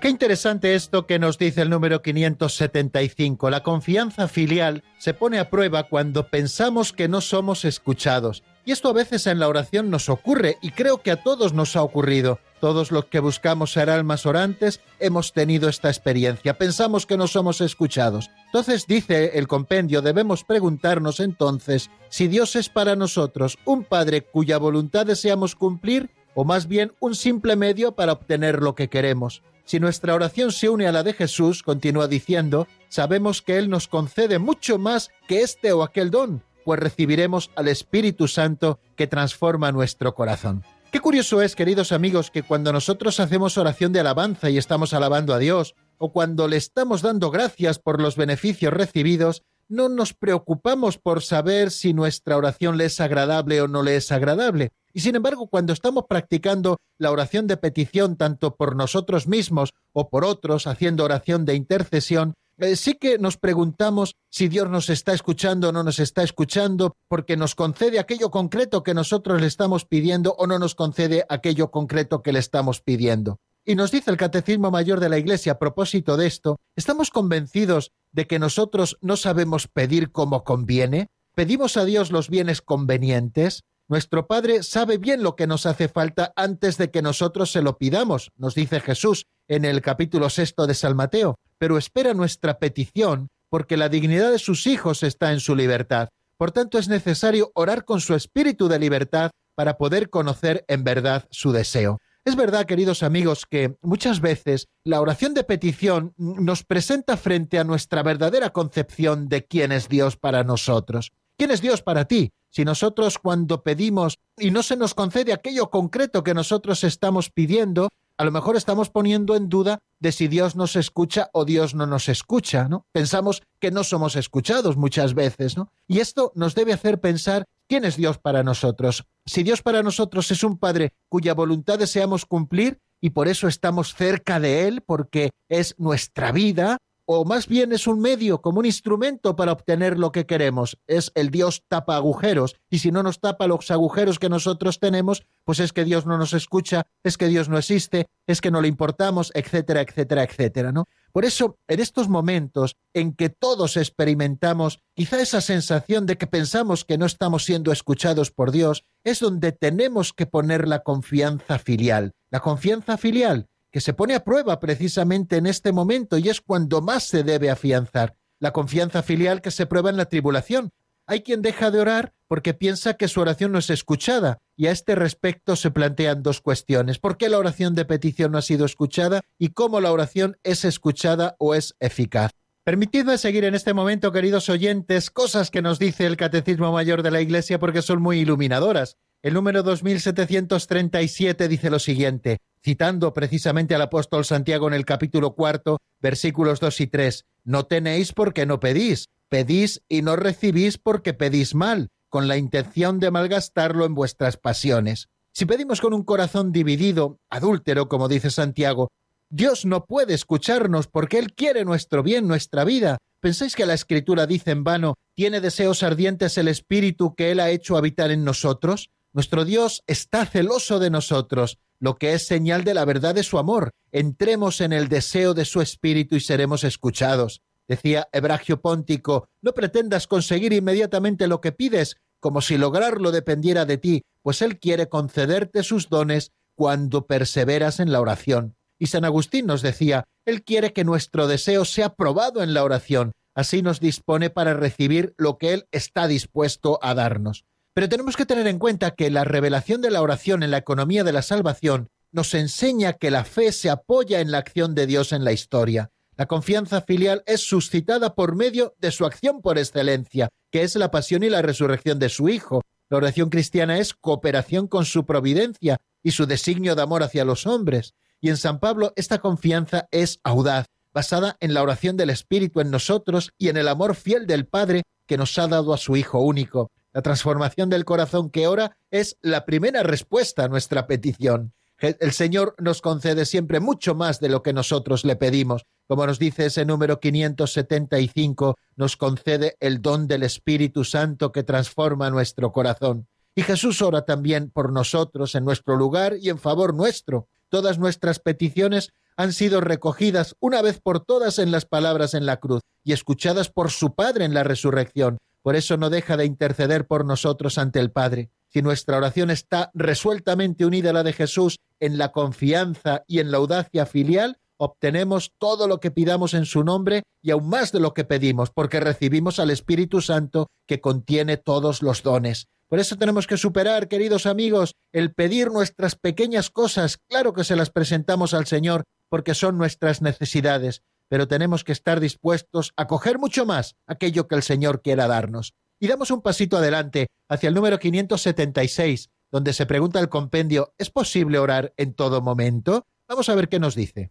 [0.00, 3.48] Qué interesante esto que nos dice el número 575.
[3.48, 8.42] La confianza filial se pone a prueba cuando pensamos que no somos escuchados.
[8.66, 11.76] Y esto a veces en la oración nos ocurre y creo que a todos nos
[11.76, 12.38] ha ocurrido.
[12.60, 16.56] Todos los que buscamos ser almas orantes hemos tenido esta experiencia.
[16.56, 18.30] Pensamos que no somos escuchados.
[18.46, 24.56] Entonces dice el compendio, debemos preguntarnos entonces si Dios es para nosotros un Padre cuya
[24.56, 29.42] voluntad deseamos cumplir o más bien un simple medio para obtener lo que queremos.
[29.66, 33.88] Si nuestra oración se une a la de Jesús, continúa diciendo, sabemos que Él nos
[33.88, 39.72] concede mucho más que este o aquel don, pues recibiremos al Espíritu Santo que transforma
[39.72, 40.64] nuestro corazón.
[40.90, 45.34] Qué curioso es, queridos amigos, que cuando nosotros hacemos oración de alabanza y estamos alabando
[45.34, 50.98] a Dios, o cuando le estamos dando gracias por los beneficios recibidos, no nos preocupamos
[50.98, 54.70] por saber si nuestra oración le es agradable o no le es agradable.
[54.92, 60.08] Y sin embargo, cuando estamos practicando la oración de petición tanto por nosotros mismos o
[60.08, 65.12] por otros, haciendo oración de intercesión, eh, sí que nos preguntamos si Dios nos está
[65.12, 69.84] escuchando o no nos está escuchando, porque nos concede aquello concreto que nosotros le estamos
[69.84, 73.38] pidiendo o no nos concede aquello concreto que le estamos pidiendo.
[73.64, 77.92] Y nos dice el Catecismo Mayor de la Iglesia a propósito de esto, ¿estamos convencidos
[78.12, 81.08] de que nosotros no sabemos pedir como conviene?
[81.34, 83.62] ¿Pedimos a Dios los bienes convenientes?
[83.88, 87.76] Nuestro Padre sabe bien lo que nos hace falta antes de que nosotros se lo
[87.76, 93.28] pidamos, nos dice Jesús en el capítulo sexto de San Mateo, pero espera nuestra petición
[93.48, 96.08] porque la dignidad de sus hijos está en su libertad.
[96.36, 101.26] Por tanto, es necesario orar con su espíritu de libertad para poder conocer en verdad
[101.30, 101.98] su deseo.
[102.24, 107.64] Es verdad, queridos amigos, que muchas veces la oración de petición nos presenta frente a
[107.64, 111.12] nuestra verdadera concepción de quién es Dios para nosotros.
[111.36, 112.32] ¿Quién es Dios para ti?
[112.50, 117.90] Si nosotros cuando pedimos y no se nos concede aquello concreto que nosotros estamos pidiendo,
[118.16, 121.86] a lo mejor estamos poniendo en duda de si Dios nos escucha o Dios no
[121.86, 122.86] nos escucha, ¿no?
[122.92, 125.72] Pensamos que no somos escuchados muchas veces, ¿no?
[125.88, 129.04] Y esto nos debe hacer pensar quién es Dios para nosotros.
[129.26, 133.94] Si Dios para nosotros es un Padre cuya voluntad deseamos cumplir y por eso estamos
[133.94, 138.66] cerca de Él, porque es nuestra vida, o más bien es un medio, como un
[138.66, 140.78] instrumento para obtener lo que queremos.
[140.86, 145.26] Es el Dios tapa agujeros, y si no nos tapa los agujeros que nosotros tenemos,
[145.44, 148.60] pues es que Dios no nos escucha, es que Dios no existe, es que no
[148.60, 150.86] le importamos, etcétera, etcétera, etcétera, ¿no?
[151.12, 156.84] Por eso, en estos momentos en que todos experimentamos quizá esa sensación de que pensamos
[156.84, 162.14] que no estamos siendo escuchados por Dios, es donde tenemos que poner la confianza filial.
[162.30, 166.80] La confianza filial que se pone a prueba precisamente en este momento y es cuando
[166.80, 168.14] más se debe afianzar.
[168.38, 170.70] La confianza filial que se prueba en la tribulación.
[171.08, 174.70] Hay quien deja de orar porque piensa que su oración no es escuchada y a
[174.70, 177.00] este respecto se plantean dos cuestiones.
[177.00, 180.64] ¿Por qué la oración de petición no ha sido escuchada y cómo la oración es
[180.64, 182.30] escuchada o es eficaz?
[182.62, 187.10] Permitidme seguir en este momento, queridos oyentes, cosas que nos dice el Catecismo Mayor de
[187.10, 188.98] la Iglesia porque son muy iluminadoras.
[189.20, 195.78] El número 2737 dice lo siguiente, citando precisamente al apóstol Santiago en el capítulo cuarto,
[196.00, 201.54] versículos 2 y 3, No tenéis porque no pedís, pedís y no recibís porque pedís
[201.54, 205.08] mal, con la intención de malgastarlo en vuestras pasiones.
[205.32, 208.88] Si pedimos con un corazón dividido, adúltero, como dice Santiago,
[209.28, 212.98] Dios no puede escucharnos porque Él quiere nuestro bien, nuestra vida.
[213.20, 217.50] ¿Pensáis que la Escritura dice en vano, ¿tiene deseos ardientes el Espíritu que Él ha
[217.50, 218.90] hecho habitar en nosotros?
[219.12, 223.38] Nuestro Dios está celoso de nosotros, lo que es señal de la verdad de su
[223.38, 223.70] amor.
[223.92, 227.42] Entremos en el deseo de su espíritu y seremos escuchados.
[227.68, 233.78] Decía Ebragio Póntico, no pretendas conseguir inmediatamente lo que pides, como si lograrlo dependiera de
[233.78, 238.56] ti, pues Él quiere concederte sus dones cuando perseveras en la oración.
[238.78, 243.12] Y San Agustín nos decía, Él quiere que nuestro deseo sea probado en la oración,
[243.34, 247.44] así nos dispone para recibir lo que Él está dispuesto a darnos.
[247.74, 251.02] Pero tenemos que tener en cuenta que la revelación de la oración en la economía
[251.02, 255.12] de la salvación nos enseña que la fe se apoya en la acción de Dios
[255.12, 255.90] en la historia.
[256.16, 260.92] La confianza filial es suscitada por medio de su acción por excelencia, que es la
[260.92, 262.62] pasión y la resurrección de su Hijo.
[262.88, 267.44] La oración cristiana es cooperación con su providencia y su designio de amor hacia los
[267.48, 267.94] hombres.
[268.20, 272.70] Y en San Pablo esta confianza es audaz, basada en la oración del Espíritu en
[272.70, 276.20] nosotros y en el amor fiel del Padre que nos ha dado a su Hijo
[276.20, 276.70] único.
[276.94, 281.52] La transformación del corazón que ora es la primera respuesta a nuestra petición.
[281.80, 285.66] El Señor nos concede siempre mucho más de lo que nosotros le pedimos.
[285.88, 292.10] Como nos dice ese número 575, nos concede el don del Espíritu Santo que transforma
[292.10, 293.08] nuestro corazón.
[293.34, 297.26] Y Jesús ora también por nosotros en nuestro lugar y en favor nuestro.
[297.48, 302.36] Todas nuestras peticiones han sido recogidas una vez por todas en las palabras en la
[302.38, 305.18] cruz y escuchadas por su Padre en la resurrección.
[305.44, 308.30] Por eso no deja de interceder por nosotros ante el Padre.
[308.48, 313.30] Si nuestra oración está resueltamente unida a la de Jesús en la confianza y en
[313.30, 317.80] la audacia filial, obtenemos todo lo que pidamos en su nombre y aún más de
[317.80, 322.48] lo que pedimos, porque recibimos al Espíritu Santo que contiene todos los dones.
[322.70, 326.96] Por eso tenemos que superar, queridos amigos, el pedir nuestras pequeñas cosas.
[327.06, 330.80] Claro que se las presentamos al Señor porque son nuestras necesidades,
[331.14, 335.54] pero tenemos que estar dispuestos a coger mucho más aquello que el Señor quiera darnos.
[335.78, 340.90] Y damos un pasito adelante hacia el número 576, donde se pregunta el compendio, ¿es
[340.90, 342.88] posible orar en todo momento?
[343.08, 344.08] Vamos a ver qué nos dice.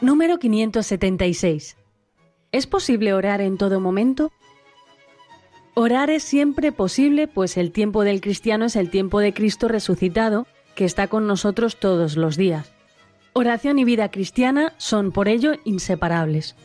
[0.00, 1.76] Número 576.
[2.52, 4.32] ¿Es posible orar en todo momento?
[5.80, 10.44] Orar es siempre posible, pues el tiempo del cristiano es el tiempo de Cristo resucitado,
[10.74, 12.72] que está con nosotros todos los días.
[13.32, 16.56] Oración y vida cristiana son por ello inseparables.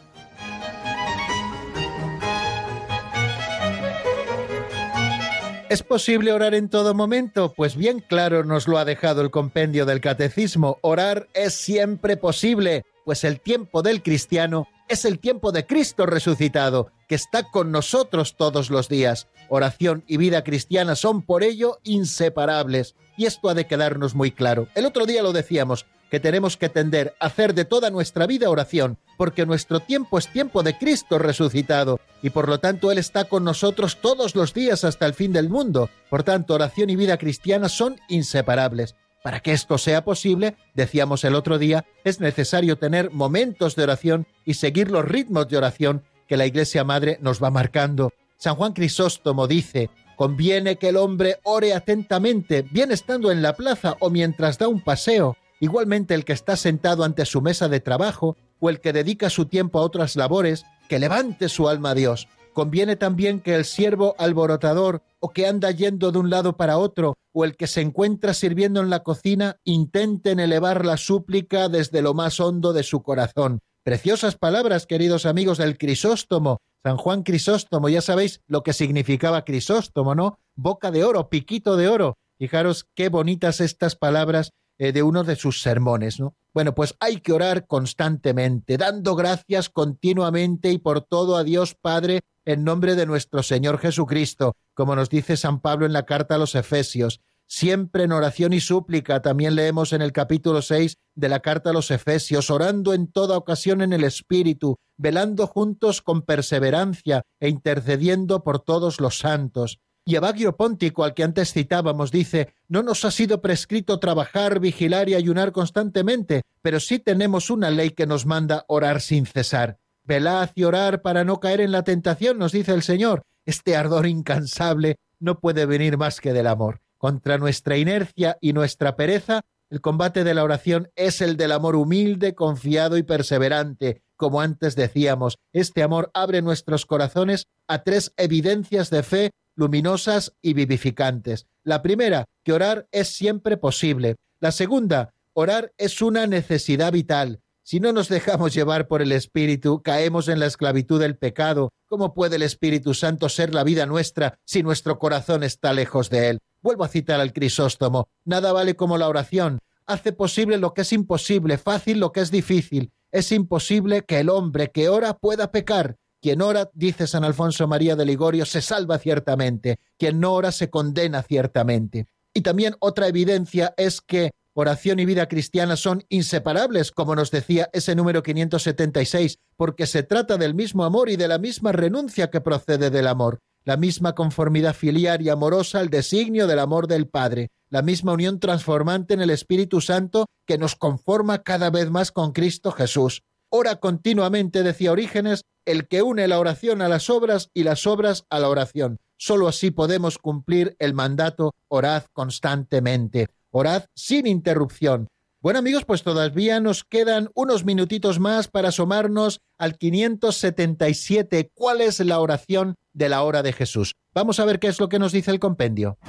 [5.70, 7.54] ¿Es posible orar en todo momento?
[7.56, 10.80] Pues bien claro nos lo ha dejado el compendio del catecismo.
[10.82, 12.84] Orar es siempre posible.
[13.06, 18.36] Pues el tiempo del cristiano es el tiempo de Cristo resucitado, que está con nosotros
[18.38, 19.28] todos los días.
[19.50, 22.96] Oración y vida cristiana son por ello inseparables.
[23.18, 24.68] Y esto ha de quedarnos muy claro.
[24.76, 28.48] El otro día lo decíamos, que tenemos que tender a hacer de toda nuestra vida
[28.48, 33.24] oración, porque nuestro tiempo es tiempo de Cristo resucitado, y por lo tanto Él está
[33.24, 35.90] con nosotros todos los días hasta el fin del mundo.
[36.12, 38.94] Por tanto, oración y vida cristiana son inseparables.
[39.24, 44.28] Para que esto sea posible, decíamos el otro día, es necesario tener momentos de oración
[44.46, 48.12] y seguir los ritmos de oración que la Iglesia Madre nos va marcando.
[48.38, 53.96] San Juan Crisóstomo dice, conviene que el hombre ore atentamente, bien estando en la plaza
[54.00, 58.36] o mientras da un paseo, Igualmente el que está sentado ante su mesa de trabajo
[58.60, 62.28] o el que dedica su tiempo a otras labores, que levante su alma a Dios.
[62.54, 67.16] Conviene también que el siervo alborotador o que anda yendo de un lado para otro
[67.34, 72.14] o el que se encuentra sirviendo en la cocina intenten elevar la súplica desde lo
[72.14, 73.60] más hondo de su corazón.
[73.84, 76.60] Preciosas palabras, queridos amigos del Crisóstomo.
[76.84, 80.38] San Juan Crisóstomo, ya sabéis lo que significaba Crisóstomo, ¿no?
[80.56, 82.18] Boca de oro, piquito de oro.
[82.38, 86.36] Fijaros qué bonitas estas palabras eh, de uno de sus sermones, ¿no?
[86.54, 92.22] Bueno, pues hay que orar constantemente, dando gracias continuamente y por todo a Dios Padre
[92.46, 96.38] en nombre de nuestro Señor Jesucristo, como nos dice San Pablo en la carta a
[96.38, 97.22] los Efesios.
[97.46, 101.74] Siempre en oración y súplica, también leemos en el capítulo 6 de la carta a
[101.74, 108.44] los Efesios, orando en toda ocasión en el Espíritu, velando juntos con perseverancia e intercediendo
[108.44, 113.12] por todos los santos y Abagio Póntico, al que antes citábamos, dice, no nos ha
[113.12, 118.66] sido prescrito trabajar, vigilar y ayunar constantemente, pero sí tenemos una ley que nos manda
[118.68, 119.78] orar sin cesar.
[120.04, 123.24] Velad y orar para no caer en la tentación, nos dice el Señor.
[123.46, 126.82] Este ardor incansable no puede venir más que del amor.
[126.98, 131.76] Contra nuestra inercia y nuestra pereza, el combate de la oración es el del amor
[131.76, 134.04] humilde, confiado y perseverante.
[134.18, 140.54] Como antes decíamos, este amor abre nuestros corazones a tres evidencias de fe luminosas y
[140.54, 141.48] vivificantes.
[141.64, 144.16] La primera, que orar es siempre posible.
[144.40, 147.40] La segunda, orar es una necesidad vital.
[147.66, 151.72] Si no nos dejamos llevar por el Espíritu, caemos en la esclavitud del pecado.
[151.88, 156.30] ¿Cómo puede el Espíritu Santo ser la vida nuestra si nuestro corazón está lejos de
[156.30, 156.40] él?
[156.62, 158.10] Vuelvo a citar al Crisóstomo.
[158.26, 159.60] Nada vale como la oración.
[159.86, 162.92] Hace posible lo que es imposible, fácil lo que es difícil.
[163.12, 165.96] Es imposible que el hombre que ora pueda pecar.
[166.24, 169.80] Quien ora, dice San Alfonso María de Ligorio, se salva ciertamente.
[169.98, 172.08] Quien no ora se condena ciertamente.
[172.34, 177.70] Y también otra evidencia es que oración y vida cristiana son inseparables, como nos decía
[177.74, 182.40] ese número 576, porque se trata del mismo amor y de la misma renuncia que
[182.40, 187.52] procede del amor, la misma conformidad filial y amorosa al designio del amor del Padre,
[187.70, 192.32] la misma unión transformante en el Espíritu Santo que nos conforma cada vez más con
[192.32, 193.24] Cristo Jesús.
[193.56, 198.26] Ora continuamente, decía Orígenes, el que une la oración a las obras y las obras
[198.32, 199.00] a la oración.
[199.16, 205.08] Solo así podemos cumplir el mandato orad constantemente, orad sin interrupción.
[205.40, 211.52] Bueno amigos, pues todavía nos quedan unos minutitos más para asomarnos al 577.
[211.54, 213.94] ¿Cuál es la oración de la hora de Jesús?
[214.16, 216.00] Vamos a ver qué es lo que nos dice el compendio.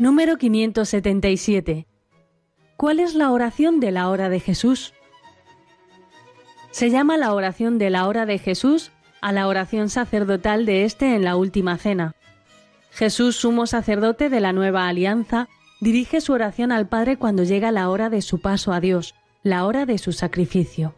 [0.00, 1.86] Número 577.
[2.78, 4.94] ¿Cuál es la oración de la hora de Jesús?
[6.70, 11.14] Se llama la oración de la hora de Jesús a la oración sacerdotal de éste
[11.14, 12.14] en la última cena.
[12.92, 15.50] Jesús, sumo sacerdote de la nueva alianza,
[15.82, 19.66] dirige su oración al Padre cuando llega la hora de su paso a Dios, la
[19.66, 20.94] hora de su sacrificio.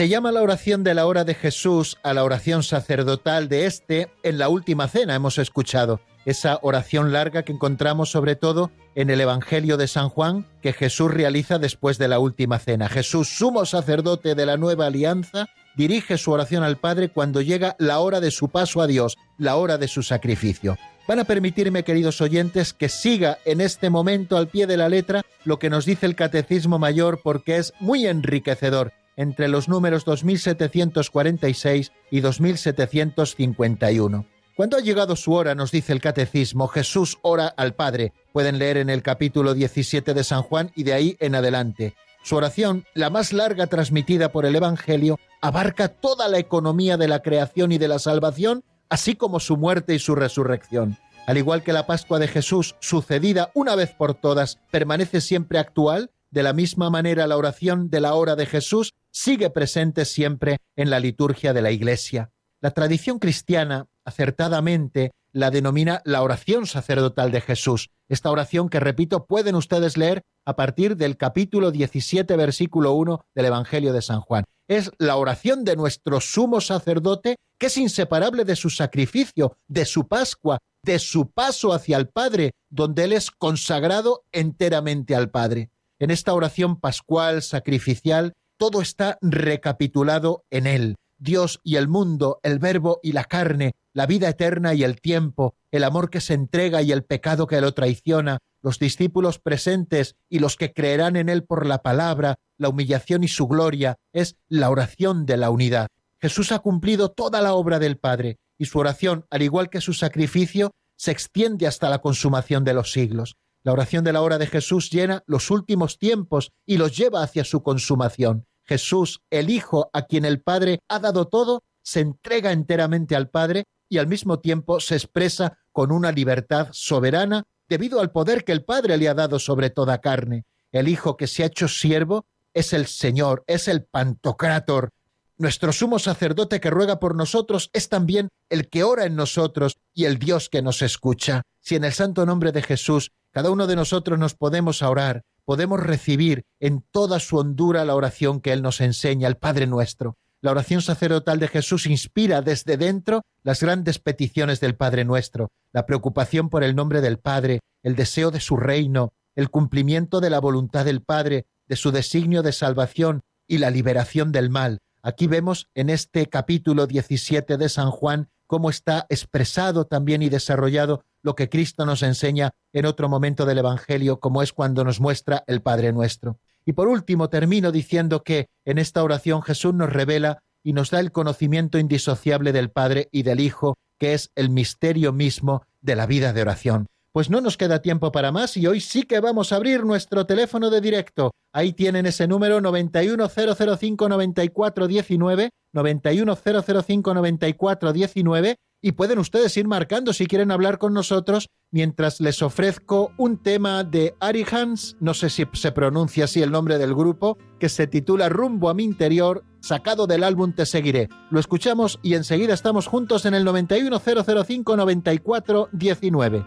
[0.00, 4.08] Se llama la oración de la hora de Jesús a la oración sacerdotal de este
[4.22, 6.00] en la última cena, hemos escuchado.
[6.24, 11.10] Esa oración larga que encontramos sobre todo en el Evangelio de San Juan que Jesús
[11.10, 12.88] realiza después de la última cena.
[12.88, 17.98] Jesús, sumo sacerdote de la nueva alianza, dirige su oración al Padre cuando llega la
[17.98, 20.78] hora de su paso a Dios, la hora de su sacrificio.
[21.06, 25.20] Van a permitirme, queridos oyentes, que siga en este momento al pie de la letra
[25.44, 31.92] lo que nos dice el Catecismo Mayor porque es muy enriquecedor entre los números 2746
[32.10, 34.26] y 2751.
[34.56, 38.14] Cuando ha llegado su hora, nos dice el catecismo, Jesús ora al Padre.
[38.32, 41.94] Pueden leer en el capítulo 17 de San Juan y de ahí en adelante.
[42.22, 47.20] Su oración, la más larga transmitida por el Evangelio, abarca toda la economía de la
[47.20, 50.96] creación y de la salvación, así como su muerte y su resurrección.
[51.26, 56.10] Al igual que la Pascua de Jesús, sucedida una vez por todas, permanece siempre actual,
[56.30, 60.90] de la misma manera la oración de la hora de Jesús sigue presente siempre en
[60.90, 62.30] la liturgia de la Iglesia.
[62.60, 67.90] La tradición cristiana, acertadamente, la denomina la oración sacerdotal de Jesús.
[68.08, 73.46] Esta oración que, repito, pueden ustedes leer a partir del capítulo 17, versículo 1 del
[73.46, 74.44] Evangelio de San Juan.
[74.68, 80.08] Es la oración de nuestro sumo sacerdote que es inseparable de su sacrificio, de su
[80.08, 85.70] Pascua, de su paso hacia el Padre, donde Él es consagrado enteramente al Padre.
[85.98, 90.96] En esta oración pascual, sacrificial, todo está recapitulado en Él.
[91.16, 95.54] Dios y el mundo, el verbo y la carne, la vida eterna y el tiempo,
[95.70, 100.40] el amor que se entrega y el pecado que lo traiciona, los discípulos presentes y
[100.40, 104.68] los que creerán en Él por la palabra, la humillación y su gloria, es la
[104.68, 105.88] oración de la unidad.
[106.18, 109.94] Jesús ha cumplido toda la obra del Padre, y su oración, al igual que su
[109.94, 113.36] sacrificio, se extiende hasta la consumación de los siglos.
[113.62, 117.44] La oración de la hora de Jesús llena los últimos tiempos y los lleva hacia
[117.44, 118.46] su consumación.
[118.70, 123.64] Jesús, el Hijo a quien el Padre ha dado todo, se entrega enteramente al Padre
[123.88, 128.62] y al mismo tiempo se expresa con una libertad soberana debido al poder que el
[128.64, 130.44] Padre le ha dado sobre toda carne.
[130.70, 134.90] El Hijo que se ha hecho siervo es el Señor, es el Pantocrátor.
[135.36, 140.04] Nuestro sumo sacerdote que ruega por nosotros es también el que ora en nosotros y
[140.04, 141.42] el Dios que nos escucha.
[141.58, 145.80] Si en el santo nombre de Jesús cada uno de nosotros nos podemos orar, podemos
[145.80, 150.16] recibir en toda su hondura la oración que Él nos enseña, el Padre nuestro.
[150.42, 155.84] La oración sacerdotal de Jesús inspira desde dentro las grandes peticiones del Padre nuestro, la
[155.84, 160.40] preocupación por el nombre del Padre, el deseo de su reino, el cumplimiento de la
[160.40, 164.78] voluntad del Padre, de su designio de salvación y la liberación del mal.
[165.02, 171.04] Aquí vemos en este capítulo 17 de San Juan cómo está expresado también y desarrollado
[171.22, 175.44] lo que Cristo nos enseña en otro momento del Evangelio, como es cuando nos muestra
[175.46, 176.38] el Padre nuestro.
[176.64, 181.00] Y por último, termino diciendo que en esta oración Jesús nos revela y nos da
[181.00, 186.06] el conocimiento indisociable del Padre y del Hijo, que es el misterio mismo de la
[186.06, 186.86] vida de oración.
[187.12, 190.26] Pues no nos queda tiempo para más y hoy sí que vamos a abrir nuestro
[190.26, 191.32] teléfono de directo.
[191.52, 200.92] Ahí tienen ese número 910059419, 910059419 y pueden ustedes ir marcando si quieren hablar con
[200.94, 206.42] nosotros mientras les ofrezco un tema de Ari Hans, no sé si se pronuncia así
[206.42, 210.66] el nombre del grupo, que se titula Rumbo a mi interior, sacado del álbum Te
[210.66, 211.08] seguiré.
[211.30, 216.46] Lo escuchamos y enseguida estamos juntos en el 910059419.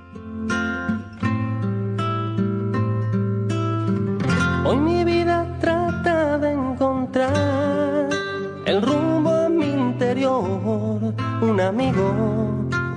[4.65, 8.09] Hoy mi vida trata de encontrar
[8.65, 9.02] el rumbo
[11.53, 12.11] un amigo,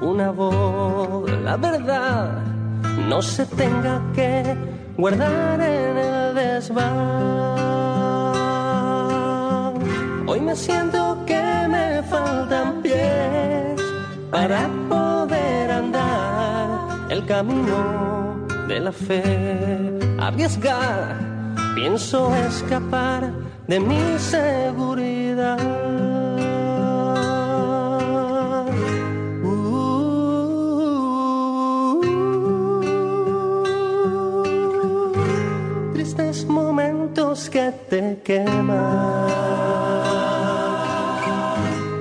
[0.01, 2.43] una voz, la verdad
[3.07, 4.57] no se tenga que
[4.97, 6.87] guardar en el desván.
[10.27, 13.79] Hoy me siento que me faltan pies
[14.31, 16.81] para poder andar
[17.11, 21.15] el camino de la fe, arriesgar,
[21.75, 23.31] pienso escapar
[23.67, 26.26] de mi seguridad.
[37.51, 39.27] Que te queman,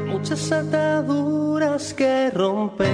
[0.08, 2.90] muchas ataduras que romper.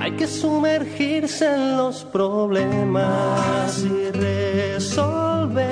[0.00, 5.64] Hay que sumergirse en los problemas y resolver.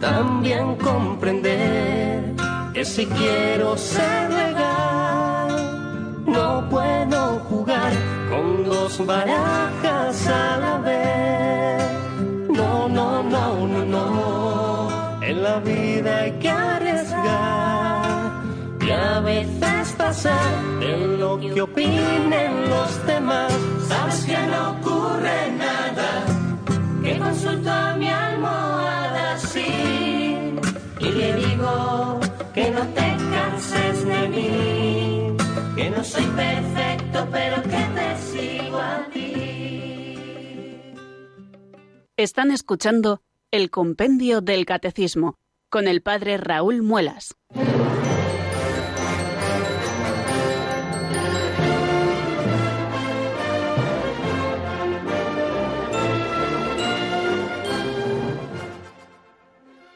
[0.00, 2.34] También comprender
[2.72, 7.40] que si quiero ser legal, no puedo
[8.38, 11.82] con dos barajas a la vez.
[12.48, 15.22] No, no, no, no, no.
[15.22, 18.30] En la vida hay que arriesgar
[18.80, 23.52] y a veces pasar en lo que opinen los demás.
[23.88, 26.10] Sabes que no ocurre nada,
[27.02, 30.54] que consulto a mi almohada sí
[31.00, 32.20] y le digo
[32.54, 35.17] que no te canses de mí,
[35.78, 37.88] que no soy perfecto, pero que
[42.16, 43.22] Están escuchando
[43.52, 45.36] el Compendio del Catecismo
[45.68, 47.36] con el Padre Raúl Muelas.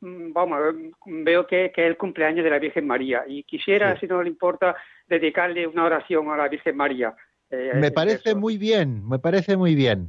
[0.00, 0.60] vamos,
[1.06, 4.76] veo que, es el cumpleaños de la Virgen María y quisiera, si no le importa,
[5.06, 7.14] dedicarle una oración a la Virgen María.
[7.50, 10.08] me parece muy bien, me parece muy bien.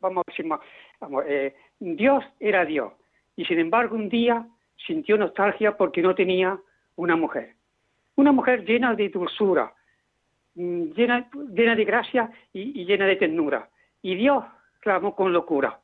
[0.00, 0.24] Vamos,
[1.00, 1.24] vamos
[1.78, 2.92] Dios era Dios
[3.34, 4.46] y sin embargo un día
[4.86, 6.58] sintió nostalgia porque no tenía
[6.96, 7.54] una mujer.
[8.16, 9.79] Una mujer llena de dulzura, Mm,
[10.54, 13.68] llena, llena de gracia y, llena de ternura.
[14.02, 14.44] Y Dios
[14.80, 15.80] clamó con locura.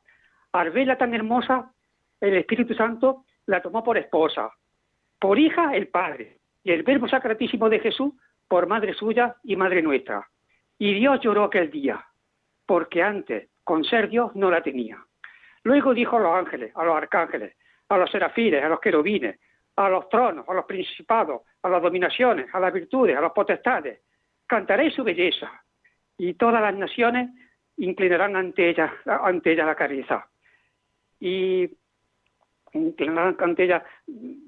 [0.51, 1.71] Al verla tan hermosa,
[2.19, 4.51] el Espíritu Santo la tomó por esposa,
[5.19, 8.13] por hija el Padre, y el Verbo Sacratísimo de Jesús
[8.47, 10.27] por madre suya y madre nuestra.
[10.79, 12.03] Y Dios lloró aquel día,
[12.65, 14.97] porque antes, con ser Dios, no la tenía.
[15.63, 17.55] Luego dijo a los ángeles, a los arcángeles,
[17.89, 19.39] a los serafines, a los querubines,
[19.75, 24.01] a los tronos, a los principados, a las dominaciones, a las virtudes, a los potestades,
[24.47, 25.51] cantaré su belleza
[26.17, 27.29] y todas las naciones
[27.77, 30.27] inclinarán ante ella, ante ella la cabeza.
[31.19, 31.69] Y
[32.73, 33.83] inclinarán ante ella,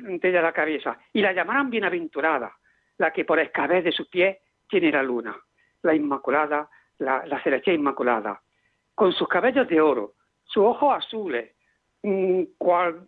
[0.05, 0.97] ante ella la cabeza.
[1.13, 2.57] Y la llamarán bienaventurada,
[2.97, 4.37] la que por escabez de sus pies
[4.67, 5.37] tiene la luna,
[5.83, 8.41] la inmaculada, la, la inmaculada.
[8.95, 11.55] Con sus cabellos de oro, sus ojos azules,
[12.03, 13.07] mm, cual,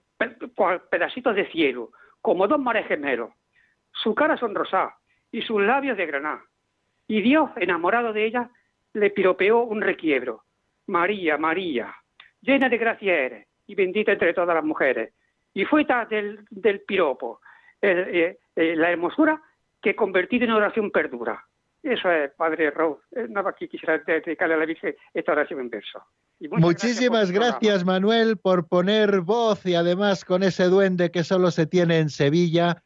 [0.56, 3.32] cual pedacitos de cielo, como dos mares gemelos.
[3.92, 4.96] Su cara sonrosada
[5.32, 6.42] y sus labios de granada
[7.12, 8.50] y Dios, enamorado de ella,
[8.94, 10.46] le piropeó un requiebro.
[10.88, 11.94] María, María,
[12.40, 15.14] llena de gracia eres y bendita entre todas las mujeres.
[15.54, 16.08] Y fue tal
[16.50, 17.42] del, piropo
[17.82, 19.42] eh, eh, la hermosura
[19.82, 21.46] que convertida en oración perdura.
[21.84, 23.00] Eso es, Padre Raúl.
[23.12, 26.02] Eh, nada más que quisiera dedicarle a la Virgen esta oración en verso.
[26.40, 32.00] Muchísimas gracias, Manuel, por poner voz y además con ese duende que solo se tiene
[32.00, 32.82] en Sevilla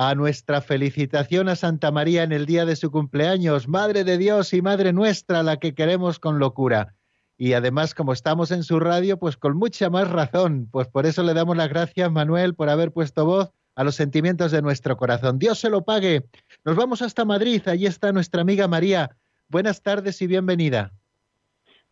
[0.00, 4.54] a nuestra felicitación a Santa María en el día de su cumpleaños, Madre de Dios
[4.54, 6.94] y Madre nuestra, la que queremos con locura.
[7.36, 10.68] Y además, como estamos en su radio, pues con mucha más razón.
[10.70, 14.52] Pues por eso le damos las gracias, Manuel, por haber puesto voz a los sentimientos
[14.52, 15.40] de nuestro corazón.
[15.40, 16.22] Dios se lo pague.
[16.64, 17.60] Nos vamos hasta Madrid.
[17.66, 19.16] Allí está nuestra amiga María.
[19.48, 20.92] Buenas tardes y bienvenida.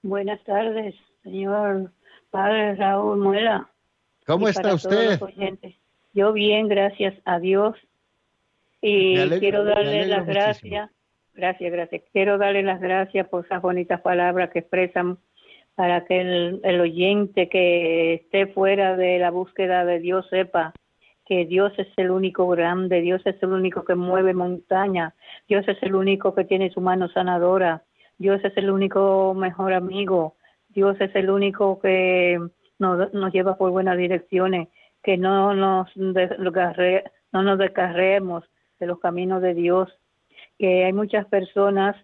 [0.02, 0.94] Buenas tardes,
[1.24, 1.90] señor
[2.30, 3.68] Padre Raúl Muela.
[4.28, 5.18] ¿Cómo está usted?
[6.14, 7.76] Yo bien, gracias a Dios.
[8.89, 10.91] Y quiero darle las gracias,
[11.34, 12.03] gracias, gracias.
[12.12, 15.18] Quiero darle las gracias por esas bonitas palabras que expresan
[15.74, 20.72] para que el, oyente que esté fuera de la búsqueda de Dios sepa
[21.24, 25.16] que Dios es el único grande, Dios es el único que mueve montaña,
[25.49, 27.82] Dios es el único que tiene su mano sanadora,
[28.18, 30.37] Dios es el único mejor amigo,
[30.68, 32.39] Dios es el único que
[32.78, 34.68] nos, nos lleva por buenas direcciones,
[35.03, 38.45] que no nos, no nos descarremos,
[38.79, 39.89] de los caminos de Dios,
[40.59, 41.97] que hay muchas personas,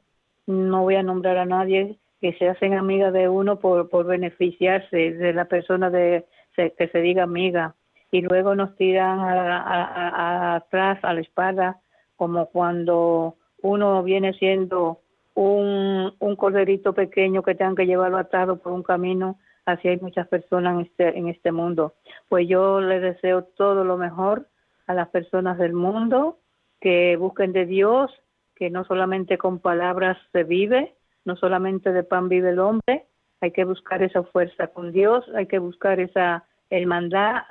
[0.47, 5.13] no voy a nombrar a nadie, que se hacen amigas de uno por, por beneficiarse
[5.13, 6.25] de la persona de,
[6.57, 7.75] que se diga amiga
[8.11, 11.81] y luego nos tiran a, atrás, a la espalda,
[12.17, 15.01] como cuando uno viene siendo
[15.35, 20.29] un, un corderito pequeño que tengan que llevarlo atado por un camino, así hay muchas
[20.29, 21.95] personas en este, en este mundo.
[22.29, 24.47] Pues yo les deseo todo lo mejor
[24.87, 26.39] a las personas del mundo
[26.83, 28.11] que busquen de Dios,
[28.57, 33.07] que no solamente con palabras se vive, no solamente de pan vive el hombre,
[33.41, 37.43] hay que buscar esa fuerza con Dios, hay que buscar esa hermandad,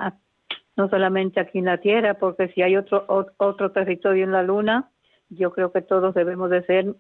[0.76, 3.06] no solamente aquí en la tierra, porque si hay otro,
[3.38, 4.90] otro territorio en la luna,
[5.30, 6.94] yo creo que todos debemos de ser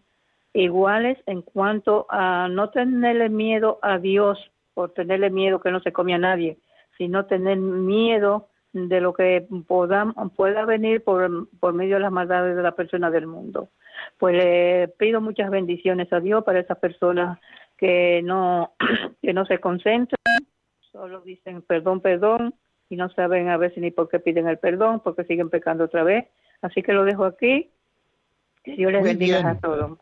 [0.53, 4.39] iguales en cuanto a no tenerle miedo a Dios
[4.73, 6.57] por tenerle miedo que no se come a nadie,
[6.97, 12.63] sino tener miedo de lo que pueda venir por, por medio de las maldades de
[12.63, 13.69] la persona del mundo.
[14.17, 17.39] Pues le pido muchas bendiciones a Dios para esas personas
[17.77, 18.73] que no,
[19.21, 20.17] que no se concentran,
[20.91, 22.53] solo dicen perdón, perdón,
[22.89, 26.03] y no saben a veces ni por qué piden el perdón, porque siguen pecando otra
[26.03, 26.27] vez.
[26.61, 27.71] Así que lo dejo aquí.
[28.63, 29.97] Que Dios les bendiga a todos.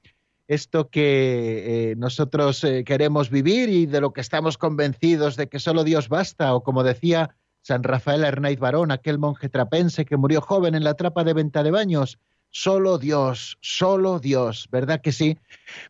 [0.47, 5.59] Esto que eh, nosotros eh, queremos vivir y de lo que estamos convencidos de que
[5.59, 7.35] solo Dios basta o como decía
[7.65, 11.63] San Rafael Arnaiz Barón, aquel monje trapense que murió joven en la trapa de venta
[11.63, 12.19] de baños.
[12.51, 15.39] solo Dios, solo Dios, ¿verdad que sí?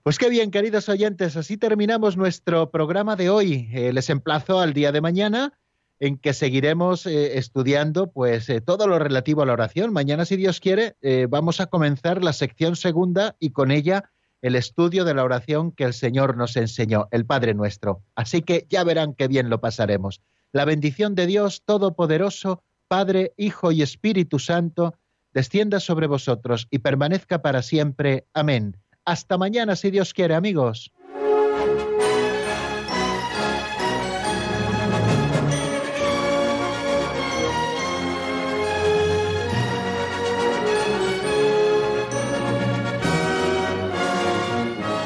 [0.04, 3.68] Pues qué bien, queridos oyentes, así terminamos nuestro programa de hoy.
[3.72, 5.52] Eh, les emplazo al día de mañana
[5.98, 9.92] en que seguiremos eh, estudiando pues eh, todo lo relativo a la oración.
[9.92, 10.94] Mañana, si Dios quiere,
[11.28, 14.12] vamos a comenzar la sección segunda y con ella
[14.42, 18.00] el estudio de la oración que el Señor nos enseñó, el Padre nuestro.
[18.14, 20.22] Así que ya verán qué bien lo pasaremos.
[20.54, 24.94] La bendición de Dios Todopoderoso, Padre, Hijo y Espíritu Santo,
[25.32, 28.28] descienda sobre vosotros y permanezca para siempre.
[28.32, 28.76] Amén.
[29.04, 30.92] Hasta mañana, si Dios quiere, amigos.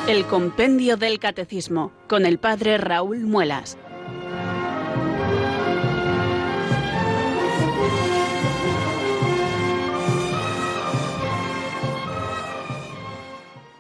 [0.08, 3.78] El Compendio del Catecismo con el Padre Raúl Muelas.